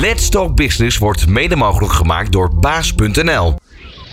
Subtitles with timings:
[0.00, 3.54] Let's Talk Business wordt mede mogelijk gemaakt door baas.nl.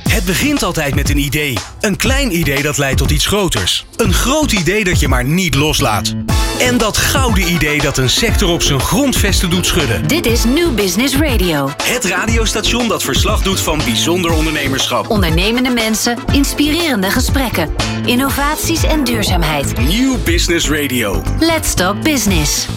[0.10, 1.58] Het begint altijd met een idee.
[1.82, 3.86] Een klein idee dat leidt tot iets groters.
[3.96, 6.16] Een groot idee dat je maar niet loslaat.
[6.60, 10.08] En dat gouden idee dat een sector op zijn grondvesten doet schudden.
[10.08, 11.70] Dit is New Business Radio.
[11.84, 15.10] Het radiostation dat verslag doet van bijzonder ondernemerschap.
[15.10, 17.70] Ondernemende mensen, inspirerende gesprekken,
[18.06, 19.78] innovaties en duurzaamheid.
[19.78, 21.22] New Business Radio.
[21.40, 22.68] Let's Talk Business.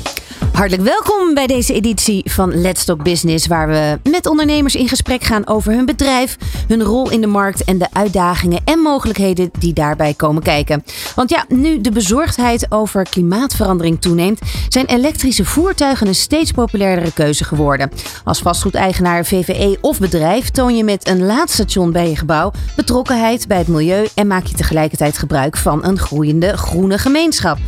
[0.57, 5.25] Hartelijk welkom bij deze editie van Let's Talk Business, waar we met ondernemers in gesprek
[5.25, 6.37] gaan over hun bedrijf,
[6.69, 10.85] hun rol in de markt en de uitdagingen en mogelijkheden die daarbij komen kijken.
[11.15, 17.45] Want ja, nu de bezorgdheid over klimaatverandering toeneemt, zijn elektrische voertuigen een steeds populairdere keuze
[17.45, 17.91] geworden.
[18.25, 23.59] Als vastgoedeigenaar, VVE of bedrijf toon je met een laadstation bij je gebouw betrokkenheid bij
[23.59, 27.59] het milieu en maak je tegelijkertijd gebruik van een groeiende groene gemeenschap.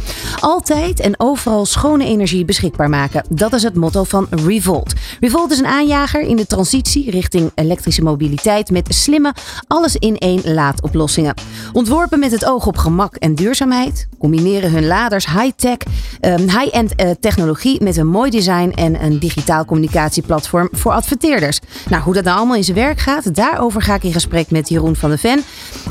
[0.40, 3.24] Altijd en overal schone energie beschikbaar maken.
[3.28, 4.92] Dat is het motto van Revolt.
[5.20, 9.34] Revolt is een aanjager in de transitie richting elektrische mobiliteit met slimme
[9.66, 11.34] alles-in-één laadoplossingen.
[11.72, 15.76] Ontworpen met het oog op gemak en duurzaamheid, combineren hun laders high-tech,
[16.20, 21.58] um, high-end uh, technologie met een mooi design en een digitaal communicatieplatform voor adverteerders.
[21.88, 24.68] Nou, hoe dat nou allemaal in zijn werk gaat, daarover ga ik in gesprek met
[24.68, 25.42] Jeroen van de Ven,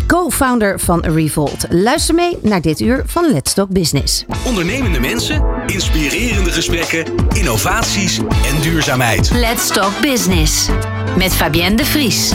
[0.07, 1.65] co-founder van Revolt.
[1.69, 4.25] Luister mee naar dit uur van Let's Talk Business.
[4.45, 6.76] Ondernemende mensen, inspirerende gesprekken,
[7.33, 9.29] innovaties en duurzaamheid.
[9.33, 10.67] Let's Talk Business.
[11.17, 12.31] Met Fabienne de Vries.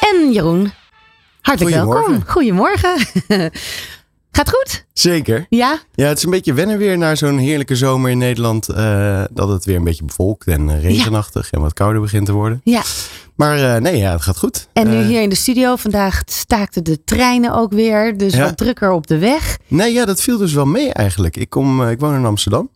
[0.00, 0.72] En Jeroen,
[1.40, 2.10] hartelijk Goedemorgen.
[2.10, 2.28] welkom.
[2.32, 2.98] Goedemorgen.
[4.36, 4.84] Gaat goed?
[4.92, 5.46] Zeker.
[5.48, 5.78] Ja?
[5.94, 8.68] Ja, het is een beetje wennen weer naar zo'n heerlijke zomer in Nederland.
[8.68, 12.32] eh, dat het weer een beetje bevolkt en eh, regenachtig en wat kouder begint te
[12.32, 12.60] worden.
[12.64, 12.82] Ja.
[13.34, 14.68] Maar eh, nee, ja, het gaat goed.
[14.72, 18.16] En nu hier in de studio, vandaag staakten de treinen ook weer.
[18.16, 18.42] Dus Ja.
[18.44, 19.58] wat drukker op de weg.
[19.66, 21.36] Nee, ja, dat viel dus wel mee eigenlijk.
[21.36, 22.70] Ik, kom, ik woon in Amsterdam.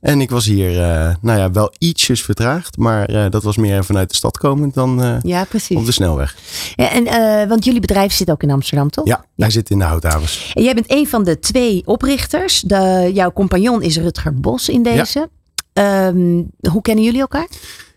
[0.00, 2.76] En ik was hier, eh, nou ja, wel ietsjes vertraagd.
[2.76, 5.76] Maar eh, dat was meer vanuit de stad komend dan eh, Ja, precies.
[5.76, 6.36] op de snelweg.
[6.74, 9.06] Ja, en, want jullie bedrijf zit ook in Amsterdam, toch?
[9.06, 10.52] Ja, wij zitten in de houthavens.
[10.54, 12.60] En jij bent een van de twee oprichters.
[12.60, 15.30] De, jouw compagnon is Rutger Bos in deze.
[15.72, 17.48] Ehm, hoe kennen jullie elkaar?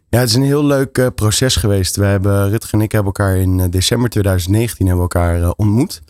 [0.09, 1.95] Ja, het is een heel leuk proces geweest.
[1.95, 6.01] We hebben, Rutger en ik hebben elkaar in december 2019 hebben elkaar ontmoet.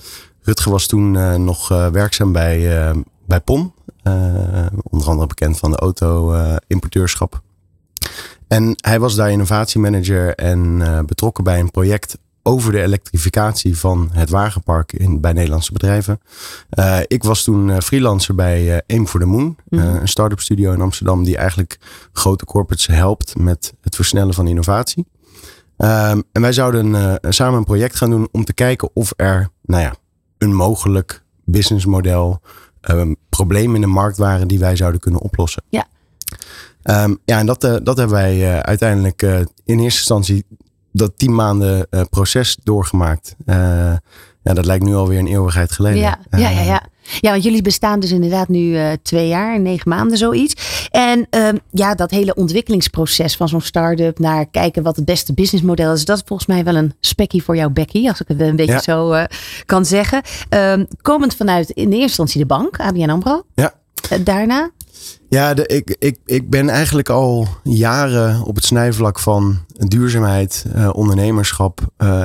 [0.42, 2.94] Rutger was toen nog werkzaam bij,
[3.26, 3.74] bij PON.
[4.04, 7.42] Eh, onder andere bekend van de auto-importeurschap.
[8.48, 14.10] en hij was daar innovatiemanager en eh, betrokken bij een project over de elektrificatie van
[14.12, 16.20] het wagenpark in, bij Nederlandse bedrijven.
[16.70, 19.96] Eh, ik was toen eh, freelancer bij eh, Aim for the Moon, eh, Mhm.
[19.96, 21.78] een start-up studio in Amsterdam die eigenlijk
[22.14, 25.06] grote corporates helpt met het versnellen van innovatie.
[25.78, 29.50] Ehm, en wij zouden eh, samen een project gaan doen om te kijken of er,
[29.62, 29.94] nou ja,
[30.38, 32.42] een mogelijk businessmodel,
[32.92, 35.64] um, probleem in de markt waren die wij zouden kunnen oplossen.
[35.70, 35.88] Ja.
[36.84, 40.46] Ehm, ja, en dat, eh, dat hebben wij eh, uiteindelijk eh, in eerste instantie
[40.92, 43.36] dat tien maanden proces doorgemaakt.
[44.44, 46.00] Ja, dat lijkt nu alweer een eeuwigheid geleden.
[46.00, 46.84] Ja, ja, ja, ja.
[47.20, 50.88] Ja, want jullie bestaan dus inderdaad nu eh, twee jaar, negen maanden, zoiets.
[50.92, 55.94] En ehm, ja, dat hele ontwikkelingsproces van zo'n start-up naar kijken wat het beste businessmodel
[55.94, 58.56] is, dat is volgens mij wel een spekkie voor jou, Becky, als ik het een
[58.56, 58.82] beetje Ja.
[58.82, 59.24] zo eh,
[59.66, 60.22] kan zeggen.
[60.50, 63.44] Ehm, komend vanuit in eerste instantie de bank, ABN AMRO.
[63.56, 63.74] Ja.
[64.10, 64.70] Eh, daarna?
[65.30, 71.82] Ja, de, ik, ik, ik ben eigenlijk al jaren op het snijvlak van duurzaamheid, ondernemerschap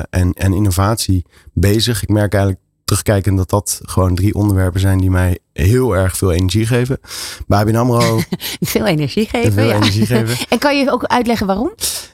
[0.09, 2.03] en, en innovatie bezig.
[2.03, 6.31] Ik merk eigenlijk terugkijkend dat dat gewoon drie onderwerpen zijn die mij heel erg veel
[6.31, 6.99] energie geven.
[7.47, 8.19] Bij ABN AMRO
[8.59, 9.53] Veel energie geven.
[9.53, 9.75] veel ja.
[9.75, 10.37] energie geven.
[10.49, 11.71] En kan je ook uitleggen waarom?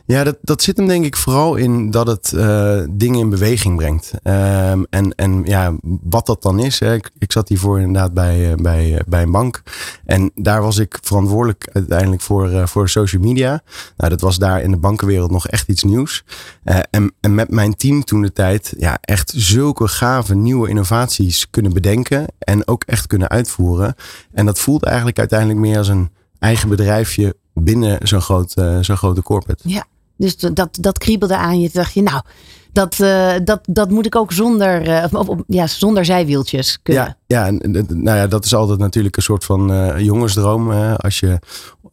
[0.08, 3.78] Ja, dat, dat zit hem denk ik vooral in dat het eh, dingen in beweging
[3.78, 4.12] brengt.
[4.24, 6.80] Ehm, en, en ja, wat dat dan is.
[6.80, 6.94] Hè.
[6.94, 9.64] Ik, ik zat hiervoor inderdaad bij, eh, bij, eh, bij een bank.
[10.06, 13.62] En daar was ik verantwoordelijk uiteindelijk voor, voor social media.
[13.98, 16.24] Nou, dat was daar in de bankenwereld nog echt iets nieuws.
[16.64, 21.74] En, en met mijn team toen de tijd ja, echt zulke gave nieuwe innovaties kunnen
[21.74, 22.26] bedenken.
[22.40, 23.96] En ook echt kunnen uitvoeren.
[24.34, 26.10] En dat voelt eigenlijk uiteindelijk meer als een
[26.40, 29.70] eigen bedrijfje binnen zo'n groot, eh, zo'n grote corporate.
[29.70, 29.84] Ja,
[30.18, 31.72] dus dat, dat kriebelde aan je.
[31.72, 32.22] Toen dacht je, nou,
[32.72, 37.16] dat, eh, dat, dat moet ik ook zonder, eh, of, of- ja, zonder zijwieltjes kunnen.
[37.28, 37.52] Ja, ja,
[37.88, 40.72] nou ja, dat is altijd natuurlijk een soort van jongensdroom.
[40.96, 41.40] als je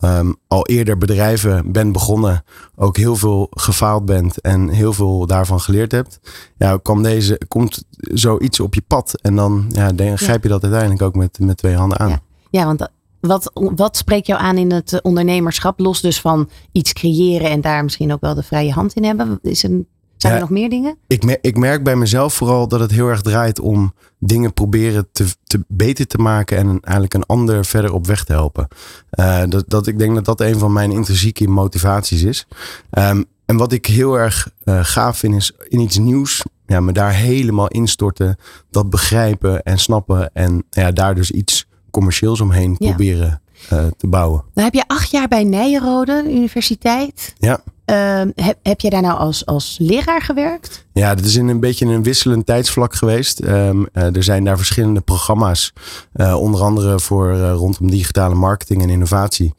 [0.03, 2.45] ehm, al eerder bedrijven bent begonnen,
[2.77, 6.21] ook heel veel gefaald bent en heel veel daarvan geleerd hebt.
[6.57, 10.63] Ja, kwam deze, komt zoiets op je pad en dan ja, denk, grijp je dat
[10.63, 12.09] uiteindelijk ook met, met twee handen aan.
[12.09, 12.21] Ja.
[12.51, 12.89] Ja, want
[13.21, 15.79] wat, wat spreekt jou aan in het ondernemerschap?
[15.79, 19.39] Los dus van iets creëren en daar misschien ook wel de vrije hand in hebben.
[19.43, 19.87] Is een,
[20.23, 20.41] Zijn Ja.
[20.41, 20.97] er nog meer dingen?
[21.07, 25.09] Ik, mer- ik merk bij mezelf vooral dat het heel erg draait om dingen proberen
[25.13, 28.69] te, te beter te maken en eigenlijk een ander verder op weg te helpen.
[29.11, 32.47] Eh, dat, dat, ik denk dat dat een van mijn intrinsieke motivaties is.
[32.91, 36.93] Ehm, en wat ik heel erg eh, gaaf vind is in iets nieuws, ja, me
[36.93, 38.37] daar helemaal instorten,
[38.71, 42.87] dat begrijpen en snappen en ja, daar dus iets commercieels omheen Ja.
[42.89, 44.43] proberen eh, te bouwen.
[44.55, 47.35] Nou heb je acht jaar bij Nijenrode Universiteit.
[47.39, 47.63] Ja.
[47.93, 50.87] Ehm, heb, heb je daar nou als, als leraar gewerkt?
[50.93, 53.41] Ja, dat is in een beetje een wisselend tijdsvlak geweest.
[53.41, 55.73] Ehm, eh, er zijn daar verschillende programma's,
[56.13, 59.55] eh, onder andere voor eh, rondom digitale marketing en innovatie.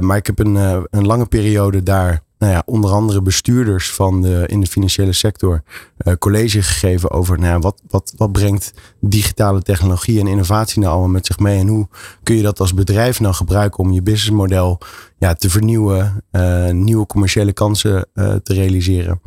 [0.00, 0.54] Maar ik heb een,
[0.90, 5.62] een lange periode daar, nou ja, onder andere bestuurders van de, in de financiële sector,
[5.96, 10.92] eh, college gegeven over, nou ja, wat, wat, wat brengt digitale technologie en innovatie nou
[10.92, 11.88] allemaal met zich mee en hoe
[12.22, 14.78] kun je dat als bedrijf nou gebruiken om je businessmodel
[15.18, 19.20] ja, te vernieuwen, eh, nieuwe commerciële kansen eh, te realiseren.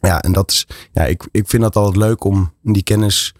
[0.00, 3.32] Ja, en dat is, ja, ik, ik vind dat altijd leuk om die kennis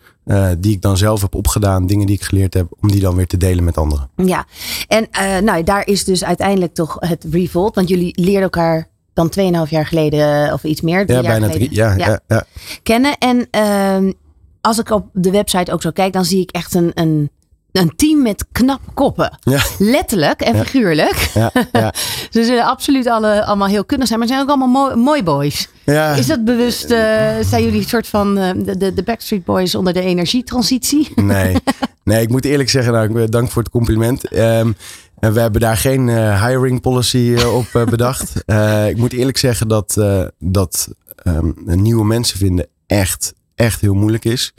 [0.59, 3.27] die ik dan zelf heb opgedaan, dingen die ik geleerd heb, om die dan weer
[3.27, 4.11] te delen met anderen.
[4.17, 4.47] Ja.
[4.89, 7.75] En eh, nou, daar is dus uiteindelijk toch het Revolt.
[7.75, 11.13] Want jullie leerden elkaar dan 2,5 jaar geleden eh, of iets meer.
[11.13, 11.69] Ja, bijna drie.
[11.75, 12.21] Ja, ja.
[12.27, 12.45] Ja,
[12.83, 13.19] kennen.
[13.19, 14.13] En ehm,
[14.61, 17.31] als ik op de website ook zo kijk, dan zie ik echt een, een,
[17.73, 19.39] een team met knappe koppen.
[19.41, 21.31] ja, Letterlijk en figuurlijk.
[21.35, 21.93] ja, ja.
[22.31, 25.23] Ze zullen absoluut alle, allemaal heel kundig zijn, maar ze zijn ook allemaal mooi, mooi
[25.23, 25.69] boys.
[25.85, 26.15] ja.
[26.15, 26.99] Is dat bewust, eh,
[27.41, 31.13] zijn jullie een soort van eh, de, de, Backstreet Boys onder de energietransitie?
[31.15, 31.57] Nee.
[32.05, 34.29] nee, ik moet eerlijk zeggen, nou, dank voor het compliment.
[34.29, 34.73] Ehm,
[35.21, 38.33] en we hebben daar geen eh, hiring policy eh, op eh, bedacht.
[38.93, 40.01] Ik moet eerlijk zeggen dat,
[40.39, 44.55] dat ehm, nieuwe mensen vinden echt, echt heel moeilijk is.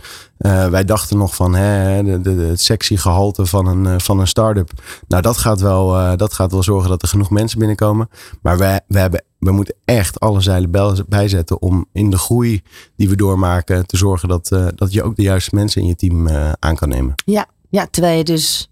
[0.69, 4.71] Wij dachten nog van hè, de, het sexy gehalte van een, van een start-up.
[5.07, 8.09] Nou, dat gaat, wel, dat gaat wel zorgen dat er genoeg mensen binnenkomen.
[8.41, 12.61] Maar wij, wij hebben, we moeten echt alle zeilen bij- bijzetten om in de groei
[12.95, 16.29] die we doormaken te zorgen dat, dat je ook de juiste mensen in je team
[16.59, 17.13] aan kan nemen.
[17.25, 18.68] Ja, ja, terwijl je dus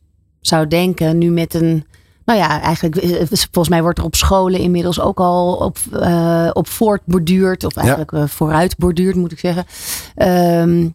[0.48, 1.86] zou denken, nu met een.
[2.26, 6.50] Nou ja, eigenlijk, eh, volgens mij wordt er op scholen inmiddels ook al op, eh,
[6.54, 7.64] op voortborduurd.
[7.64, 9.66] Of eigenlijk eh, vooruitborduurd, moet ik zeggen.
[10.16, 10.88] Ehm,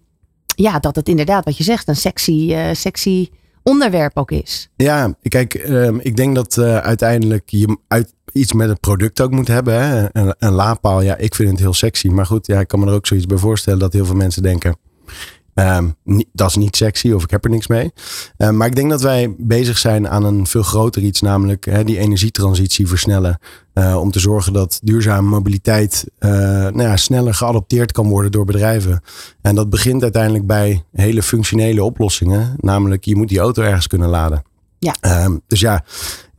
[0.57, 3.29] ja, dat het inderdaad, wat je zegt, een sexy, eh, sexy
[3.63, 4.69] onderwerp ook is.
[4.77, 9.31] Ja, kijk, ehm, ik denk dat eh, uiteindelijk je uit, iets met het product ook
[9.31, 9.89] moet hebben.
[9.89, 10.07] Hè?
[10.13, 12.09] Een, een laadpaal, ja, ik vind het heel sexy.
[12.09, 14.43] Maar goed, ja, ik kan me er ook zoiets bij voorstellen dat heel veel mensen
[14.43, 14.77] denken...
[15.55, 15.91] ehm,
[16.33, 17.93] dat is niet sexy of ik heb er niks mee.
[18.37, 21.99] Eh, maar ik denk dat wij bezig zijn aan een veel groter iets, namelijk die
[21.99, 23.39] energietransitie versnellen.
[23.73, 28.45] Eh, om te zorgen dat duurzame mobiliteit eh, nou ja, sneller geadopteerd kan worden door
[28.45, 29.03] bedrijven.
[29.43, 32.55] En dat begint uiteindelijk bij hele functionele oplossingen.
[32.57, 34.43] Namelijk, je moet die auto ergens kunnen laden.
[34.79, 34.97] Ja.
[35.01, 35.85] Ehm, dus ja,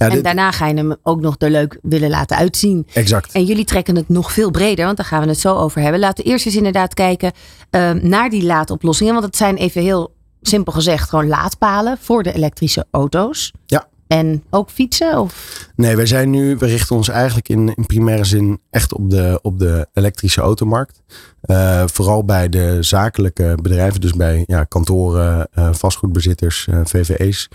[0.04, 2.88] ja en dit- daarna ga je hem ook nog er leuk willen laten uitzien.
[2.94, 3.32] exact.
[3.34, 6.00] En jullie trekken het nog veel breder, want daar gaan we het zo over hebben.
[6.00, 7.32] Laten we eerst eens inderdaad kijken
[7.70, 9.14] ehm, naar die laadoplossingen.
[9.14, 13.52] Want het zijn even heel simpel gezegd gewoon laadpalen voor de elektrische auto's.
[13.66, 13.88] Ja.
[14.08, 15.20] En ook fietsen?
[15.20, 15.68] Of?
[15.76, 19.40] Nee, wij zijn nu, we richten ons eigenlijk in, in primaire zin echt op de,
[19.42, 21.02] op de elektrische automarkt.
[21.44, 27.50] Eh, vooral bij de zakelijke bedrijven, dus bij ja, kantoren, eh, vastgoedbezitters, eh, VVE's.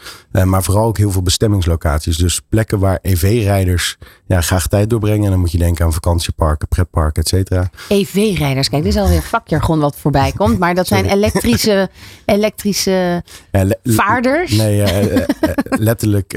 [0.44, 2.16] Maar vooral ook heel veel bestemmingslocaties.
[2.16, 3.96] Dus plekken waar EV-rijders
[4.26, 5.24] ja, graag tijd doorbrengen.
[5.24, 7.70] En dan moet je denken aan vakantieparken, pretparken, et cetera.
[7.88, 8.68] EV-rijders.
[8.68, 10.58] Kijk, dit is alweer vakjargon wat voorbij komt.
[10.58, 11.16] Maar dat zijn Sorry.
[11.18, 11.88] elektrische,
[12.24, 14.84] elektrische le- vaarders Nee,
[15.64, 16.32] letterlijk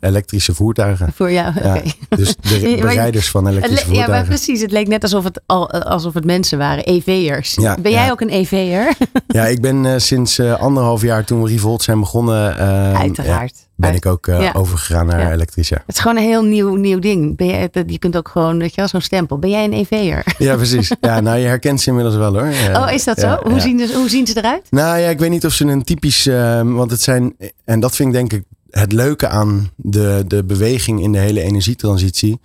[0.00, 1.12] elektrische voertuigen.
[1.14, 1.52] voor jou.
[1.62, 4.28] Ja, dus de, rijders van elektrische le- Ja, maar voertuigen.
[4.34, 4.60] precies.
[4.60, 6.84] Het leek net alsof het, al, alsof het mensen waren.
[6.84, 7.54] EV'ers.
[7.54, 8.10] Ja, ben jij ja.
[8.10, 8.94] ook een EV'er?
[9.26, 12.58] Ja, ik ben eh, sinds eh, anderhalf jaar toen we Revolt zijn begonnen.
[12.58, 13.54] eh, Uiteraard.
[13.56, 15.20] ja, ben ik ook eh, overgegaan naar.
[15.20, 15.36] Ja.
[15.38, 17.36] Het is gewoon een heel nieuw, nieuw ding.
[17.36, 19.38] Ben jij, je kunt ook gewoon, weet je wel, zo'n stempel.
[19.38, 20.24] Ben jij een EV'er?
[20.38, 20.92] ja, precies.
[21.00, 22.52] Ja, nou, je herkent ze inmiddels wel hoor.
[22.74, 23.38] Oh, is dat zo?
[23.42, 24.66] Hoe, zien ze, hoe zien ze eruit?
[24.70, 26.26] Nou ja, ik weet niet of ze een typisch.
[26.26, 27.34] eh, want het zijn.
[27.64, 28.42] En dat vind ik denk ik
[28.80, 32.40] het leuke aan de, de beweging in de hele energietransitie.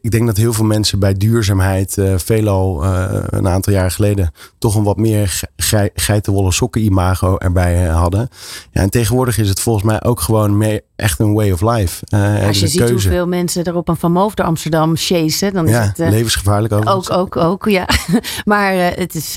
[0.00, 4.32] Ik denk dat heel veel mensen bij duurzaamheid eh, veelal eh, een aantal jaar geleden
[4.58, 8.28] toch een wat meer ge- gei- geitenwolle sokken imago erbij eh, hadden.
[8.72, 12.04] Ja, en tegenwoordig is het volgens mij ook gewoon meer echt een way of life.
[12.08, 12.92] Eh, Als je ziet keuze.
[12.92, 16.08] hoeveel mensen er op een Van Moof door Amsterdam chasen, dan is Ja, het eh,
[16.10, 17.10] levensgevaarlijk overigens.
[17.10, 17.88] ook, ook, ook, ja.
[18.44, 19.34] Maar eh, het is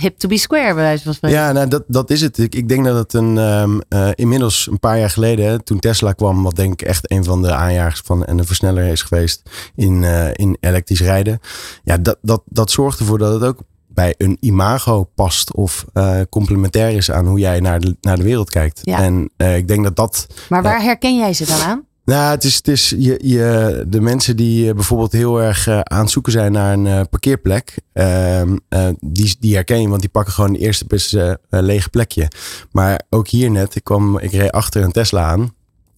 [0.00, 1.38] hip to be square, bij wijze van spreken.
[1.38, 2.38] Ja, nou, dat, dat is het.
[2.38, 5.78] Ik, ik denk dat het een, ehm, eh, inmiddels een paar jaar geleden, hè, toen
[5.78, 9.02] Tesla kwam, wat denk ik echt een van de aanjagers van en de versneller is
[9.02, 9.42] geweest
[9.74, 11.40] in, in elektrisch rijden.
[11.84, 13.58] Ja, dat, dat, dat zorgt ervoor dat het ook
[13.94, 18.22] bij een imago past of eh, complementair is aan hoe jij naar de, naar de
[18.22, 18.80] wereld kijkt.
[18.82, 18.98] Ja.
[18.98, 21.86] En eh, ik denk dat dat Maar waar herken jij ze dan aan?
[22.04, 25.80] Nou, het is, het is je, je, de mensen die eh, bijvoorbeeld heel erg uh,
[25.80, 28.42] aan het zoeken zijn naar een parkeerplek, uh,
[29.00, 32.30] die, die herken je, want die pakken gewoon de eerste beste lege plekje.
[32.70, 35.54] Maar ook hier net, ik, kwam, ik reed achter een Tesla aan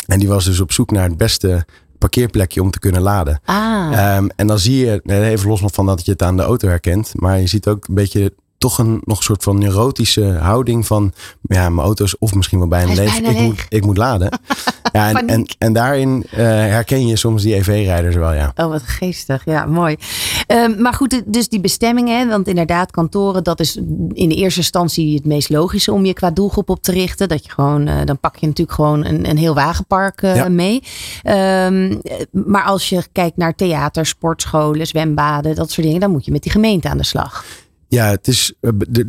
[0.07, 1.67] en die was dus op zoek naar het beste
[2.05, 3.41] parkeerplekje om te kunnen laden.
[3.45, 4.17] Ah.
[4.17, 7.13] Um, en dan zie je, even los van dat je het aan de auto herkent,
[7.15, 8.33] maar je ziet ook een beetje
[8.65, 12.69] toch een nog een soort van neurotische houding van ja, mijn auto's of misschien wel
[12.69, 13.19] bijna leeg.
[13.19, 14.29] Ik moet, ik moet laden.
[14.93, 18.53] ja, en, en, en, daarin uh, herken je soms die EV-rijders wel, ja.
[18.57, 19.45] Oh, wat geestig.
[19.45, 19.97] Ja, mooi.
[20.47, 23.77] Um, maar goed, dus die bestemmingen, want inderdaad, kantoren, dat is
[24.13, 27.29] in de eerste instantie het meest logische om je qua doelgroep op te richten.
[27.29, 30.49] Dat je gewoon, uh, dan pak je natuurlijk gewoon een, een heel wagenpark uh, ja.
[30.49, 30.83] mee.
[31.25, 36.33] Um, maar als je kijkt naar theater, sportscholen, zwembaden, dat soort dingen, dan moet je
[36.33, 37.45] met die gemeente aan de slag.
[37.95, 38.53] Ja, het is,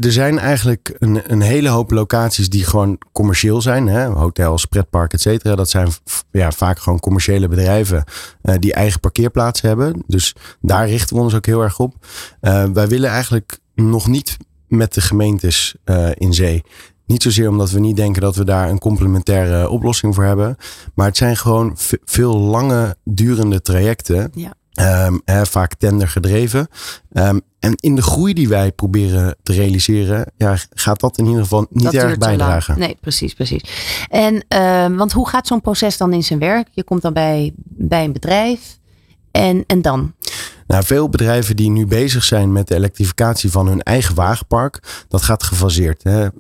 [0.01, 3.87] er zijn eigenlijk een, hele hoop locaties die gewoon commercieel zijn.
[3.87, 4.05] Hè?
[4.05, 5.55] Hotels, pretpark, et cetera.
[5.55, 5.89] Dat zijn
[6.31, 8.03] ja, vaak gewoon commerciële bedrijven
[8.43, 10.03] uh, die eigen parkeerplaatsen hebben.
[10.07, 11.95] Dus daar richten we ons ook heel erg op.
[12.41, 14.37] Uh, wij willen eigenlijk nog niet
[14.67, 15.75] met de gemeentes
[16.13, 16.63] in zee.
[17.05, 20.57] Niet zozeer omdat we niet denken dat we daar een complementaire oplossing voor hebben.
[20.95, 24.31] Maar het zijn gewoon veel lange durende trajecten.
[24.33, 24.53] Ja.
[24.81, 26.67] Um, hè, vaak tender gedreven.
[27.13, 31.41] Um, en in de groei die wij proberen te realiseren, ja, gaat dat in ieder
[31.41, 32.79] geval niet dat erg bijdragen.
[32.79, 33.61] Nee, precies, precies.
[34.09, 36.67] En uh, want hoe gaat zo'n proces dan in zijn werk?
[36.71, 38.77] Je komt dan bij, bij een bedrijf
[39.31, 40.13] en, en dan?
[40.67, 45.21] Nou, veel bedrijven die nu bezig zijn met de elektrificatie van hun eigen wagenpark, dat
[45.21, 46.03] gaat gefaseerd.
[46.03, 46.27] Hè.
[46.29, 46.31] 90%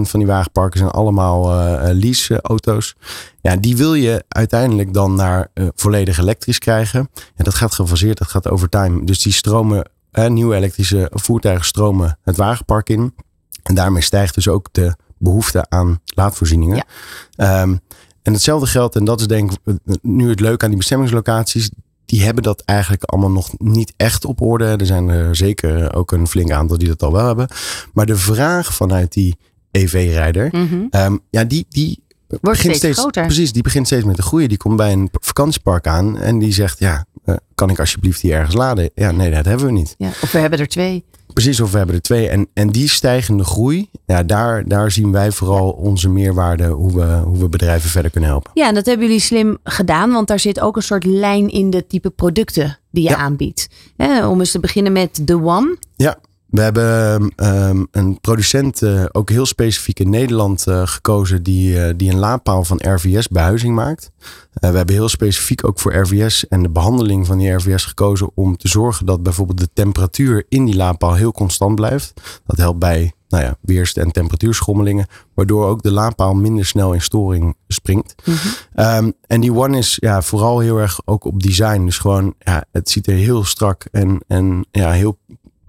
[0.00, 2.94] van die wagenparken zijn allemaal uh, leaseauto's.
[3.40, 7.10] Ja, die wil je uiteindelijk dan naar uh, volledig elektrisch krijgen.
[7.34, 9.04] En dat gaat gefaseerd, dat gaat over time.
[9.04, 13.14] Dus die stromen, uh, nieuwe elektrische voertuigen stromen het wagenpark in.
[13.62, 16.84] En daarmee stijgt dus ook de behoefte aan laadvoorzieningen.
[17.30, 17.62] Ja.
[17.62, 17.80] Um,
[18.22, 19.58] en hetzelfde geldt, en dat is denk ik
[20.02, 21.70] nu het leuke aan die bestemmingslocaties
[22.12, 24.64] die hebben dat eigenlijk allemaal nog niet echt op orde.
[24.64, 27.48] Er zijn er zeker ook een flink aantal die dat al wel hebben.
[27.92, 29.36] Maar de vraag vanuit die
[29.70, 30.88] EV-rijder, mm -hmm.
[30.90, 33.24] um, ja, die, die Wordt begint steeds, steeds groter.
[33.24, 34.48] Precies, die begint steeds meer te groeien.
[34.48, 38.34] Die komt bij een vakantiepark aan en die zegt: Ja, uh, kan ik alsjeblieft hier
[38.34, 38.90] ergens laden?
[38.94, 39.94] Ja, nee, dat hebben we niet.
[39.98, 41.04] Ja, of we hebben er twee.
[41.32, 42.28] Precies, of we hebben er twee.
[42.28, 47.20] En, en die stijgende groei, ja, daar, daar zien wij vooral onze meerwaarde, hoe we,
[47.24, 48.50] hoe we bedrijven verder kunnen helpen.
[48.54, 51.70] Ja, en dat hebben jullie slim gedaan, want daar zit ook een soort lijn in
[51.70, 53.16] de type producten die je Ja.
[53.16, 53.68] aanbiedt.
[53.96, 55.76] Hè, om eens te beginnen met The One.
[55.96, 56.18] Ja,
[56.52, 61.90] we hebben um, een producent uh, ook heel specifiek in Nederland uh, gekozen die, uh,
[61.96, 64.10] die een laadpaal van RVS behuizing maakt.
[64.52, 68.56] we hebben heel specifiek ook voor RVS en de behandeling van die RVS gekozen om
[68.56, 72.12] te zorgen dat bijvoorbeeld de temperatuur in die laadpaal heel constant blijft.
[72.46, 77.00] Dat helpt bij nou ja, weerst- en temperatuurschommelingen, waardoor ook de laadpaal minder snel in
[77.00, 78.14] storing springt.
[78.24, 78.96] Mhm.
[78.96, 81.84] Um, en die One is ja, vooral heel erg ook op design.
[81.84, 85.18] Dus gewoon, ja, het ziet er heel strak en, en ja, heel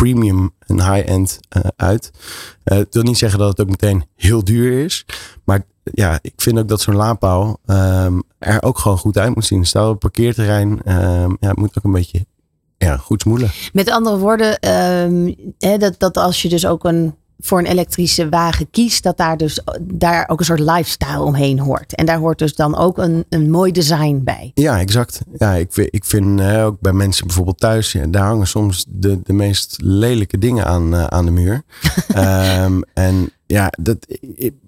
[0.03, 2.11] premium en high-end uh, uit.
[2.63, 5.05] Uh, het wil niet zeggen dat het ook meteen heel duur is.
[5.43, 9.45] Maar ja, ik vind ook dat zo'n laadpaal um, er ook gewoon goed uit moet
[9.45, 9.65] zien.
[9.65, 12.25] Stel op parkeerterrein, um, ja, moet ook een beetje
[12.77, 13.51] ja, goed smoelen.
[13.73, 18.29] Met andere woorden, um, hè, dat, dat als je dus ook een voor een elektrische
[18.29, 21.95] wagen kiest, dat daar dus daar ook een soort lifestyle omheen hoort.
[21.95, 24.51] En daar hoort dus dan ook een, een mooi design bij.
[24.53, 25.21] Ja, exact.
[25.37, 29.33] Ja, ik, ik vind ook bij mensen bijvoorbeeld thuis, ja, daar hangen soms de, de
[29.33, 31.63] meest lelijke dingen aan, uh, aan de muur.
[32.17, 33.97] um, en ja, dat,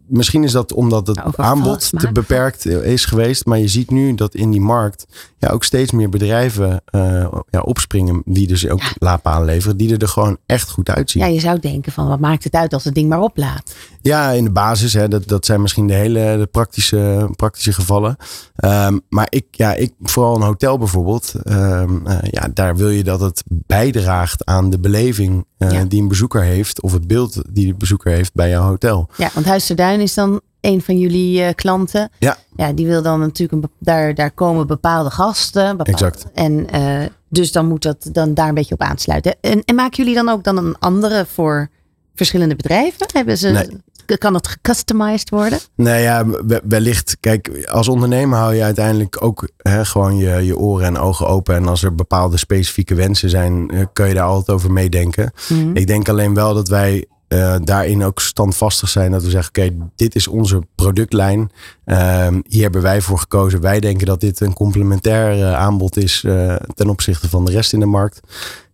[0.08, 3.46] misschien is dat omdat het Over aanbod te beperkt is geweest.
[3.46, 5.06] Maar je ziet nu dat in die markt
[5.38, 8.22] ja, ook steeds meer bedrijven uh, ja, opspringen.
[8.26, 8.92] Die dus ook ja.
[9.00, 9.78] laadpalen leveren.
[9.78, 11.24] Die er gewoon echt goed uitzien.
[11.24, 13.76] Ja, je zou denken van wat maakt het uit als het ding maar oplaadt.
[14.02, 14.94] Ja, in de basis.
[14.94, 18.18] Hè, dat, dat zijn misschien de hele de praktische, praktische gevallen.
[18.66, 21.34] Um, maar ik, ja, ik, vooral een hotel bijvoorbeeld.
[21.44, 25.84] Um, uh, ja, daar wil je dat het bijdraagt aan de beleving uh, ja.
[25.84, 26.82] die een bezoeker heeft.
[26.82, 29.10] Of het beeld die de bezoeker heeft bij jouw hotel.
[29.18, 32.10] Ja, want Huis ter Duin is dan een van jullie uh, klanten.
[32.20, 32.38] Ja.
[32.56, 35.78] Ja, die wil dan natuurlijk, een, daar, daar komen bepaalde gasten.
[35.78, 36.26] Bepaalde, exact.
[36.34, 39.36] En uh, dus dan moet dat dan daar een beetje op aansluiten.
[39.42, 41.70] En, en maken jullie dan ook dan een andere voor
[42.16, 43.08] verschillende bedrijven?
[43.14, 43.50] Hebben ze...
[43.50, 43.84] Nee.
[44.18, 45.60] Kan het gecustomized worden?
[45.76, 46.26] Nou ja,
[46.64, 47.18] wellicht.
[47.20, 51.56] Kijk, als ondernemer hou je uiteindelijk ook hè, gewoon je, je oren en ogen open.
[51.56, 55.32] En als er bepaalde specifieke wensen zijn, kun je daar altijd over meedenken.
[55.50, 55.76] Mhm.
[55.76, 59.12] Ik denk alleen wel dat wij uh, daarin ook standvastig zijn.
[59.12, 61.52] Dat we zeggen, oké, okay, dit is onze productlijn.
[61.86, 63.62] Uh, hier hebben wij voor gekozen.
[63.62, 66.26] Wij denken dat dit een complementair uh, aanbod is
[66.74, 68.20] ten opzichte van de rest in de markt.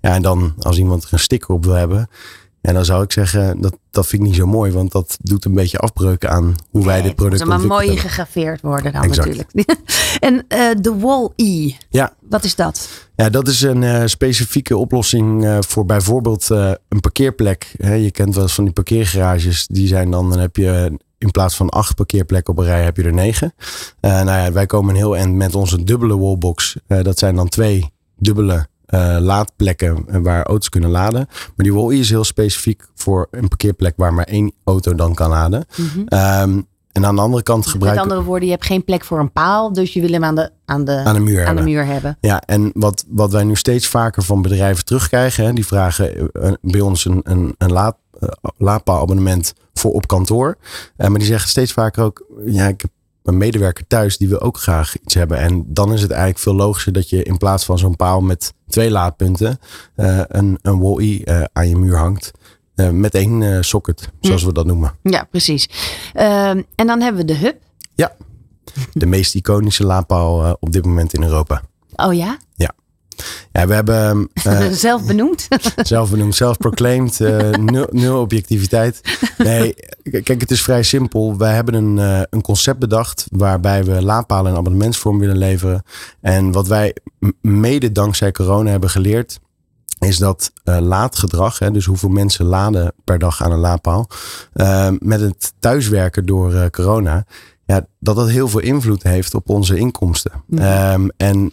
[0.02, 2.10] Ja, en dan als iemand er een sticker op wil hebben.
[2.62, 5.46] En dan zou ik zeggen, dat, dat vind ik niet zo mooi, want dat doet
[5.46, 9.27] een beetje afbreuk aan hoe wij dit product moet maar mooi gegraveerd worden dan Exact.
[9.27, 9.80] natuurlijk.
[10.20, 12.89] en eh, de Wall-E, Ja, wat is dat?
[13.15, 17.75] Ja, dat is een eh, specifieke oplossing eh, voor bijvoorbeeld een parkeerplek.
[17.77, 19.68] Je kent wel eens van die parkeergarages.
[19.68, 22.98] Die zijn dan, dan heb je in plaats van acht parkeerplekken op een rij, heb
[22.98, 23.53] je er negen.
[24.01, 26.77] Nou ja, wij komen heel eind met onze dubbele wallbox.
[26.88, 31.25] Dat zijn dan twee dubbele eh, laadplekken waar auto's kunnen laden.
[31.27, 35.29] Maar die wall is heel specifiek voor een parkeerplek waar maar één auto dan kan
[35.29, 35.65] laden.
[36.05, 36.60] Ehm,
[36.91, 39.31] en aan de andere kant Met gebruiken andere woorden, je hebt geen plek voor een
[39.31, 41.63] paal, dus je wil hem aan de, aan de, aan de muur aan de hebben.
[41.63, 42.17] muur hebben.
[42.21, 46.51] Ja, en wat, wat wij nu steeds vaker van bedrijven terugkrijgen, hè, die vragen eh,
[46.62, 50.57] bij ons een, een, een laad, eh, laadpaalabonnement voor op kantoor.
[50.98, 52.91] Maar die zeggen steeds vaker ook, ja, ik heb
[53.24, 55.38] een medewerker thuis die wil ook graag iets hebben.
[55.38, 58.54] En dan is het eigenlijk veel logischer dat je in plaats van zo'n paal met
[58.68, 59.60] twee laadpunten
[59.96, 62.32] eh, een, een wall-e eh, aan je muur hangt.
[62.75, 64.94] eh, met één socket, zoals we dat noemen.
[65.04, 65.70] Ja, precies.
[66.13, 67.58] Ehm, en dan hebben we de hub.
[67.96, 68.16] Ja,
[68.94, 71.62] de meest iconische laadpaal op dit moment in Europa.
[71.96, 72.38] Oh ja?
[73.51, 75.48] Ja, we hebben eh, Zelf benoemd.
[75.75, 79.01] Zelf benoemd, zelf proclaimed, eh, nul, nul objectiviteit.
[79.38, 81.38] Nee, kijk, het is vrij simpel.
[81.38, 85.84] Wij hebben een, eh, een concept bedacht waarbij we laadpalen in abonnementsvorm willen leveren.
[86.22, 86.96] En wat wij
[87.41, 89.39] mede dankzij corona hebben geleerd,
[90.00, 94.10] is dat laadgedrag, hè, dus hoeveel mensen laden per dag aan een laadpaal,
[95.00, 97.25] met het thuiswerken door corona,
[97.65, 100.32] ja, dat dat heel veel invloed heeft op onze inkomsten.
[100.56, 101.51] Ehm, en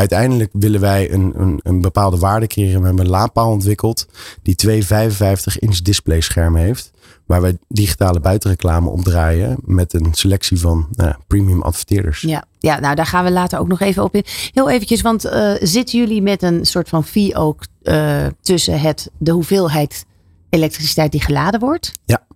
[0.00, 2.80] uiteindelijk willen wij een, een, een bepaalde waarde creëren.
[2.80, 4.06] We hebben een laadpaal ontwikkeld
[4.42, 6.90] die twee 55 inch display schermen heeft.
[7.26, 12.20] Waar wij digitale buitenreclame op draaien met een selectie van nou premium adverteerders.
[12.20, 14.24] Ja, ja, nou daar gaan we later ook nog even op in.
[14.52, 19.10] Heel eventjes, want eh, zitten jullie met een soort van fee ook eh, tussen het,
[19.18, 20.04] de hoeveelheid
[20.50, 21.92] elektriciteit die geladen wordt?
[22.04, 22.26] Ja.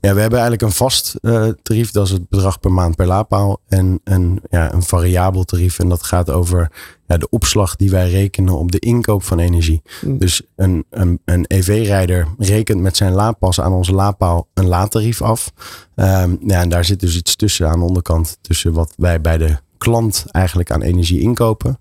[0.00, 1.90] ja, we hebben eigenlijk een vast eh, tarief.
[1.90, 3.60] Dat is het bedrag per maand per laadpaal.
[3.68, 5.78] En een, ja, een variabel tarief.
[5.78, 6.70] En dat gaat over
[7.06, 9.82] ja, de opslag die wij rekenen op de inkoop van energie.
[10.00, 10.18] Mm.
[10.18, 15.52] Dus een, een, een EV-rijder rekent met zijn laadpas aan onze laadpaal een laadtarief af.
[15.94, 18.38] Ehm, ja, en daar zit dus iets tussen aan de onderkant.
[18.40, 21.78] Tussen wat wij bij de klant eigenlijk aan energie inkopen.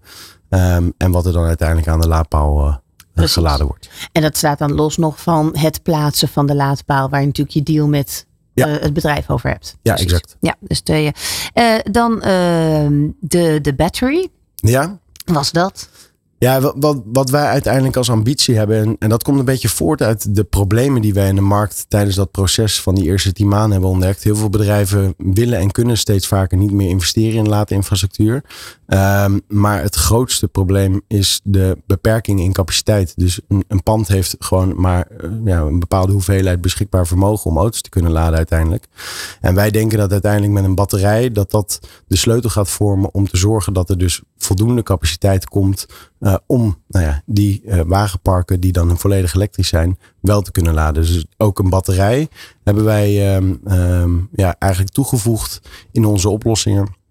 [0.50, 2.76] ehm, en wat er dan uiteindelijk aan de laadpaal eh,
[3.14, 3.34] Precies.
[3.34, 3.90] geladen wordt.
[4.12, 7.56] En dat staat dan los nog van het plaatsen van de laadpaal, waar je natuurlijk
[7.56, 8.68] je deal met Ja.
[8.68, 9.78] eh, het bedrijf over hebt.
[9.82, 10.12] Ja, Precies.
[10.12, 10.38] exact.
[10.40, 11.14] Ja, dus tweeën.
[11.54, 14.28] Eh, dan ehm, de, de battery.
[14.56, 15.90] Ja, Was dat?
[16.44, 19.70] Ja, wat, wat, wat wij uiteindelijk als ambitie hebben, en, en dat komt een beetje
[19.70, 23.34] voort uit de problemen die wij in de markt tijdens dat proces van die eerste
[23.34, 24.24] tien maanden hebben ontdekt.
[24.24, 28.44] Heel veel bedrijven willen en kunnen steeds vaker niet meer investeren in laadinfrastructuur.
[28.94, 33.14] Ehm, maar het grootste probleem is de beperking in capaciteit.
[33.16, 37.58] Dus een, een pand heeft gewoon maar eh, ja, een bepaalde hoeveelheid beschikbaar vermogen om
[37.58, 38.86] auto's te kunnen laden uiteindelijk.
[39.42, 43.28] En wij denken dat uiteindelijk met een batterij dat dat de sleutel gaat vormen om
[43.28, 45.86] te zorgen dat er dus voldoende capaciteit komt
[46.20, 50.74] eh, om nou ja, die eh, wagenparken die dan volledig elektrisch zijn wel te kunnen
[50.74, 51.04] laden.
[51.04, 52.28] Dus ook een batterij
[52.64, 57.02] hebben wij ehm, ehm, ja, eigenlijk toegevoegd in onze oplossingen.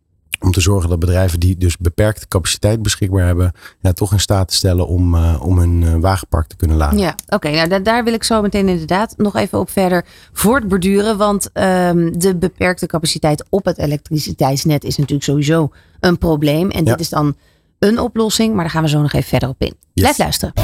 [0.42, 4.48] Om te zorgen dat bedrijven die dus beperkte capaciteit beschikbaar hebben, ja, toch in staat
[4.48, 6.98] te stellen om, eh, om hun eh, wagenpark te kunnen laden.
[6.98, 7.50] Ja, oké.
[7.50, 11.16] nou, da- daar wil ik zo meteen inderdaad nog even op verder voortborduren.
[11.16, 16.70] Want ehm, de beperkte capaciteit op het elektriciteitsnet is natuurlijk sowieso een probleem.
[16.70, 16.96] En dit Ja.
[17.00, 17.34] is dan
[17.78, 19.74] een oplossing, maar daar gaan we zo nog even verder op in.
[19.94, 20.54] Blijf luisteren.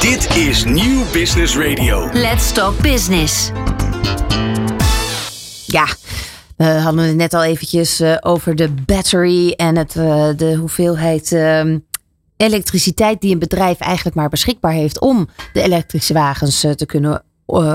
[0.00, 2.08] Dit is Nieuw Business Radio.
[2.12, 3.50] Let's Talk Business.
[5.66, 5.86] Ja,
[6.58, 11.32] we hadden het net al eventjes eh, over de battery en het, eh, de hoeveelheid
[11.32, 11.78] ehm,
[12.36, 17.22] elektriciteit die een bedrijf eigenlijk maar beschikbaar heeft om de elektrische wagens te kunnen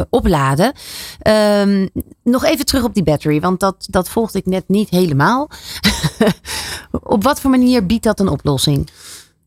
[0.09, 0.73] opladen.
[1.19, 1.87] Ehm,
[2.23, 5.49] nog even terug op die battery, want dat, dat volgde ik net niet helemaal.
[7.15, 8.89] op wat voor manier biedt dat een oplossing?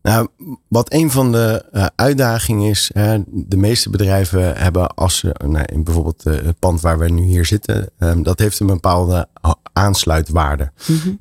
[0.06, 0.28] Nou,
[0.68, 5.64] wat een van de eh, uitdagingen is, hè, de meeste bedrijven hebben als ze, nou,
[5.72, 9.28] in bijvoorbeeld eh, het pand waar we nu hier zitten, ehm, dat heeft een bepaalde
[9.40, 10.72] ha- aansluitwaarde.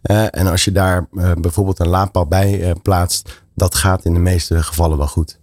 [0.02, 4.14] Eh, en als je daar eh, bijvoorbeeld een laadpaal bij eh, plaatst, dat gaat in
[4.14, 5.40] de meeste gevallen wel goed.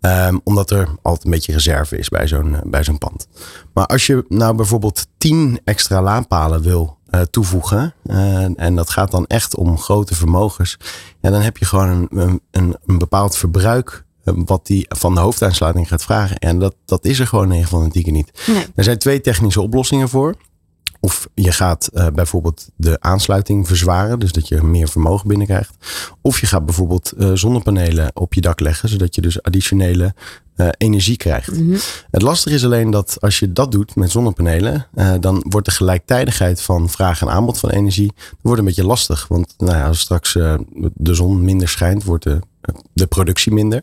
[0.00, 3.28] Ehm, omdat er altijd een beetje reserve is bij zo'n eh, bij zo'n pand.
[3.74, 7.94] Maar als je nou bijvoorbeeld 10 extra laadpalen wil eh, toevoegen.
[8.06, 10.76] eh, en dat gaat dan echt om grote vermogens.
[11.20, 14.04] Ja, dan heb je gewoon een, een, een, bepaald verbruik.
[14.24, 16.38] eh, Wat die van de hoofdaansluiting gaat vragen.
[16.38, 18.42] En dat, dat is er gewoon 9 van de 10 keer niet.
[18.46, 18.66] Nee.
[18.74, 20.34] Er zijn twee technische oplossingen voor.
[21.04, 25.74] Of je gaat uh, bijvoorbeeld de aansluiting verzwaren, dus dat je meer vermogen binnenkrijgt.
[26.20, 30.14] Of je gaat bijvoorbeeld uh, zonnepanelen op je dak leggen, zodat je dus additionele
[30.56, 31.50] uh, energie krijgt.
[31.50, 31.78] Mm -hmm.
[32.10, 34.86] Het lastige is alleen dat als je dat doet met zonnepanelen,
[35.20, 39.28] dan wordt de gelijktijdigheid van vraag en aanbod van energie wordt een beetje lastig.
[39.28, 40.32] Want nou ja, als straks
[40.94, 42.40] de zon minder schijnt, wordt de
[42.92, 43.82] de productie minder.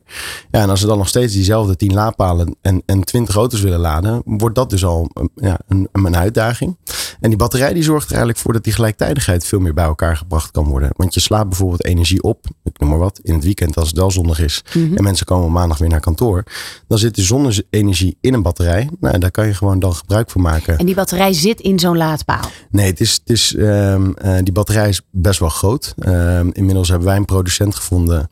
[0.52, 3.80] Ja, en als ze dan nog steeds diezelfde 10 laadpalen en, en 20 auto's willen
[3.80, 6.78] laden, wordt dat dus al ja, een, een uitdaging.
[7.22, 10.18] En die batterij die zorgt er eigenlijk voor dat die gelijktijdigheid veel meer bij elkaar
[10.18, 10.90] gebracht kan worden.
[10.96, 13.98] Want je slaat bijvoorbeeld energie op, ik noem maar wat, in het weekend als het
[13.98, 14.98] wel zonnig is mm-hmm.
[14.98, 16.44] en mensen komen maandag weer naar kantoor.
[16.88, 18.90] Dan zit de zonne-energie in een batterij.
[19.00, 20.78] Nou, daar kan je gewoon dan gebruik van maken.
[20.78, 22.50] En die batterij zit in zo'n laadpaal?
[22.70, 25.94] Nee, het is, het is, um, uh, die batterij is best wel groot.
[26.06, 28.30] Um, inmiddels hebben wij een producent gevonden